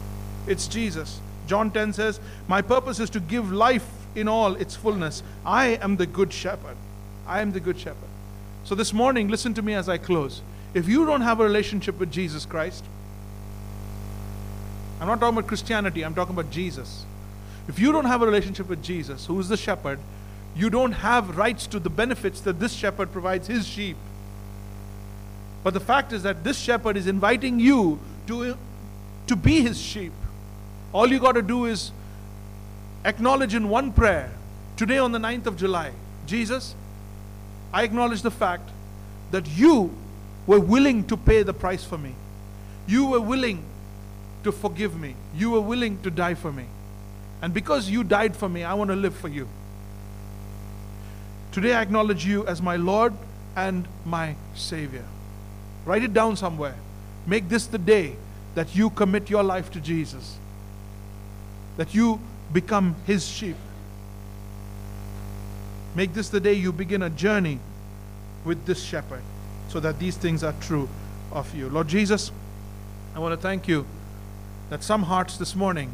It's 0.47 0.67
Jesus. 0.67 1.21
John 1.47 1.71
10 1.71 1.93
says, 1.93 2.21
My 2.49 2.63
purpose 2.63 2.99
is 2.99 3.11
to 3.11 3.21
give 3.21 3.53
life 3.53 3.87
in 4.15 4.29
all 4.29 4.55
its 4.55 4.77
fullness. 4.77 5.23
I 5.45 5.69
am 5.69 5.97
the 5.97 6.07
good 6.07 6.33
shepherd. 6.33 6.77
I 7.27 7.41
am 7.41 7.53
the 7.53 7.61
good 7.61 7.79
shepherd. 7.79 8.09
So 8.65 8.75
this 8.75 8.93
morning, 8.93 9.29
listen 9.29 9.55
to 9.55 9.63
me 9.63 9.75
as 9.75 9.89
I 9.89 9.99
close. 9.99 10.43
If 10.75 10.89
you 10.89 11.05
don't 11.05 11.21
have 11.21 11.41
a 11.41 11.45
relationship 11.45 11.99
with 11.99 12.11
Jesus 12.11 12.47
Christ, 12.47 12.85
I'm 15.01 15.09
not 15.09 15.21
talking 15.21 15.37
about 15.39 15.49
Christianity, 15.49 16.05
I'm 16.05 16.15
talking 16.15 16.35
about 16.35 16.51
Jesus. 16.51 17.05
If 17.69 17.79
you 17.79 17.93
don't 17.93 18.05
have 18.05 18.23
a 18.23 18.27
relationship 18.27 18.69
with 18.69 18.83
Jesus, 18.83 19.27
who 19.27 19.39
is 19.41 19.49
the 19.49 19.57
shepherd, 19.57 19.99
you 20.55 20.71
don't 20.71 20.93
have 20.93 21.37
rights 21.37 21.67
to 21.69 21.81
the 21.81 21.91
benefits 21.91 22.41
that 22.43 22.61
this 22.61 22.73
shepherd 22.73 23.13
provides 23.13 23.47
his 23.47 23.67
sheep. 23.67 23.97
But 25.65 25.75
the 25.75 25.81
fact 25.81 26.13
is 26.13 26.23
that 26.25 26.45
this 26.45 26.59
shepherd 26.59 26.97
is 26.97 27.07
inviting 27.07 27.61
you 27.61 28.01
to, 28.27 28.57
to 29.27 29.37
be 29.37 29.61
his 29.61 29.81
sheep. 29.81 30.13
All 30.93 31.09
you 31.09 31.19
got 31.19 31.33
to 31.33 31.43
do 31.43 31.65
is 31.65 31.93
acknowledge 33.05 33.55
in 33.55 33.69
one 33.69 33.93
prayer 33.93 34.33
today 34.77 34.99
on 34.99 35.13
the 35.13 35.19
9th 35.19 35.47
of 35.47 35.57
July 35.57 35.93
Jesus, 36.27 36.75
I 37.73 37.83
acknowledge 37.83 38.23
the 38.23 38.31
fact 38.31 38.71
that 39.31 39.49
you 39.49 39.91
were 40.47 40.61
willing 40.61 41.05
to 41.05 41.17
pay 41.17 41.43
the 41.43 41.55
price 41.55 41.85
for 41.85 41.99
me. 41.99 42.15
You 42.87 43.07
were 43.07 43.21
willing 43.21 43.65
to 44.45 44.53
forgive 44.53 44.99
me. 44.99 45.15
You 45.35 45.51
were 45.51 45.61
willing 45.61 46.01
to 46.03 46.11
die 46.11 46.35
for 46.35 46.53
me. 46.53 46.67
And 47.41 47.53
because 47.53 47.89
you 47.89 48.05
died 48.05 48.37
for 48.37 48.49
me, 48.49 48.65
I 48.65 48.75
want 48.75 48.91
to 48.91 48.97
live 48.97 49.15
for 49.15 49.29
you. 49.29 49.49
Today 51.53 51.75
I 51.75 51.83
acknowledge 51.83 52.25
you 52.25 52.47
as 52.47 52.63
my 52.63 52.77
Lord 52.77 53.15
and 53.57 53.87
my 54.05 54.37
Savior. 54.55 55.05
Write 55.85 56.03
it 56.03 56.15
down 56.15 56.37
somewhere. 56.37 56.77
Make 57.27 57.49
this 57.49 57.67
the 57.67 57.79
day 57.79 58.17
that 58.55 58.75
you 58.75 58.91
commit 58.91 59.31
your 59.31 59.43
life 59.43 59.71
to 59.73 59.81
Jesus, 59.81 60.37
that 61.77 61.95
you 61.95 62.21
become 62.53 62.97
His 63.07 63.27
sheep. 63.27 63.57
Make 65.95 66.15
this 66.15 66.29
the 66.29 66.41
day 66.41 66.55
you 66.55 66.73
begin 66.73 67.03
a 67.03 67.11
journey 67.11 67.59
with 68.45 68.65
this 68.67 68.83
shepherd 68.83 69.23
so 69.69 69.81
that 69.81 69.99
these 69.99 70.17
things 70.17 70.43
are 70.43 70.55
true 70.61 70.89
of 71.31 71.55
you. 71.55 71.69
Lord 71.69 71.89
Jesus, 71.89 72.31
I 73.15 73.19
want 73.19 73.33
to 73.33 73.37
thank 73.37 73.69
you 73.69 73.87
that 74.71 74.83
some 74.83 75.05
hearts 75.05 75.37
this 75.37 75.55
morning 75.55 75.91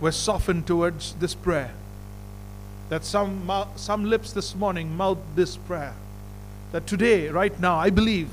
were 0.00 0.12
softened 0.12 0.66
towards 0.66 1.14
this 1.14 1.34
prayer, 1.34 1.72
that 2.88 3.04
some, 3.04 3.50
some 3.76 4.04
lips 4.04 4.32
this 4.32 4.54
morning 4.54 4.96
mouthed 4.96 5.36
this 5.36 5.56
prayer, 5.56 5.94
that 6.72 6.86
today, 6.86 7.28
right 7.28 7.58
now, 7.60 7.76
I 7.76 7.90
believe 7.90 8.30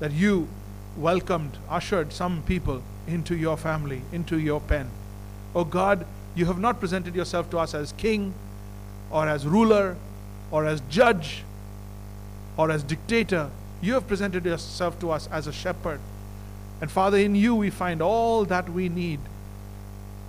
that 0.00 0.12
you 0.12 0.48
welcomed, 0.96 1.56
ushered 1.68 2.12
some 2.12 2.42
people 2.42 2.82
into 3.06 3.34
your 3.34 3.56
family, 3.56 4.02
into 4.12 4.38
your 4.38 4.60
pen. 4.60 4.90
Oh 5.54 5.64
God, 5.64 6.06
you 6.34 6.46
have 6.46 6.58
not 6.58 6.80
presented 6.80 7.14
yourself 7.14 7.50
to 7.50 7.58
us 7.58 7.74
as 7.74 7.92
king 7.92 8.34
or 9.10 9.28
as 9.28 9.46
ruler 9.46 9.96
or 10.50 10.66
as 10.66 10.80
judge 10.88 11.44
or 12.56 12.70
as 12.70 12.82
dictator. 12.82 13.50
You 13.80 13.94
have 13.94 14.06
presented 14.06 14.44
yourself 14.44 14.98
to 15.00 15.10
us 15.10 15.28
as 15.32 15.46
a 15.46 15.52
shepherd. 15.52 16.00
And 16.80 16.90
Father, 16.90 17.18
in 17.18 17.34
you 17.34 17.54
we 17.54 17.70
find 17.70 18.00
all 18.00 18.44
that 18.46 18.68
we 18.68 18.88
need. 18.88 19.20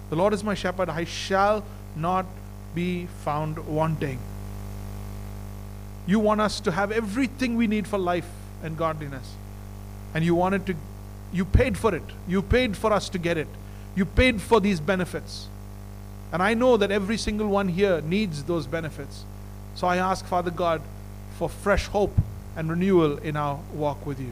The 0.09 0.15
Lord 0.15 0.33
is 0.33 0.43
my 0.43 0.53
shepherd, 0.53 0.89
I 0.89 1.05
shall 1.05 1.63
not 1.95 2.25
be 2.75 3.07
found 3.23 3.59
wanting. 3.67 4.19
You 6.07 6.19
want 6.19 6.41
us 6.41 6.59
to 6.61 6.71
have 6.71 6.91
everything 6.91 7.55
we 7.55 7.67
need 7.67 7.87
for 7.87 7.97
life 7.97 8.29
and 8.63 8.77
godliness 8.77 9.35
and 10.13 10.25
you 10.25 10.35
wanted 10.35 10.65
to, 10.67 10.75
you 11.31 11.45
paid 11.45 11.77
for 11.77 11.95
it. 11.95 12.03
You 12.27 12.41
paid 12.41 12.75
for 12.75 12.91
us 12.91 13.09
to 13.09 13.17
get 13.17 13.37
it. 13.37 13.47
You 13.95 14.05
paid 14.05 14.41
for 14.41 14.59
these 14.59 14.79
benefits. 14.79 15.47
And 16.31 16.41
I 16.41 16.53
know 16.53 16.77
that 16.77 16.91
every 16.91 17.17
single 17.17 17.47
one 17.47 17.67
here 17.67 18.01
needs 18.01 18.43
those 18.43 18.67
benefits. 18.67 19.25
So 19.75 19.87
I 19.87 19.97
ask, 19.97 20.25
Father 20.25 20.51
God, 20.51 20.81
for 21.37 21.49
fresh 21.49 21.87
hope 21.87 22.15
and 22.55 22.69
renewal 22.69 23.17
in 23.17 23.35
our 23.35 23.59
walk 23.73 24.05
with 24.05 24.19
you. 24.19 24.31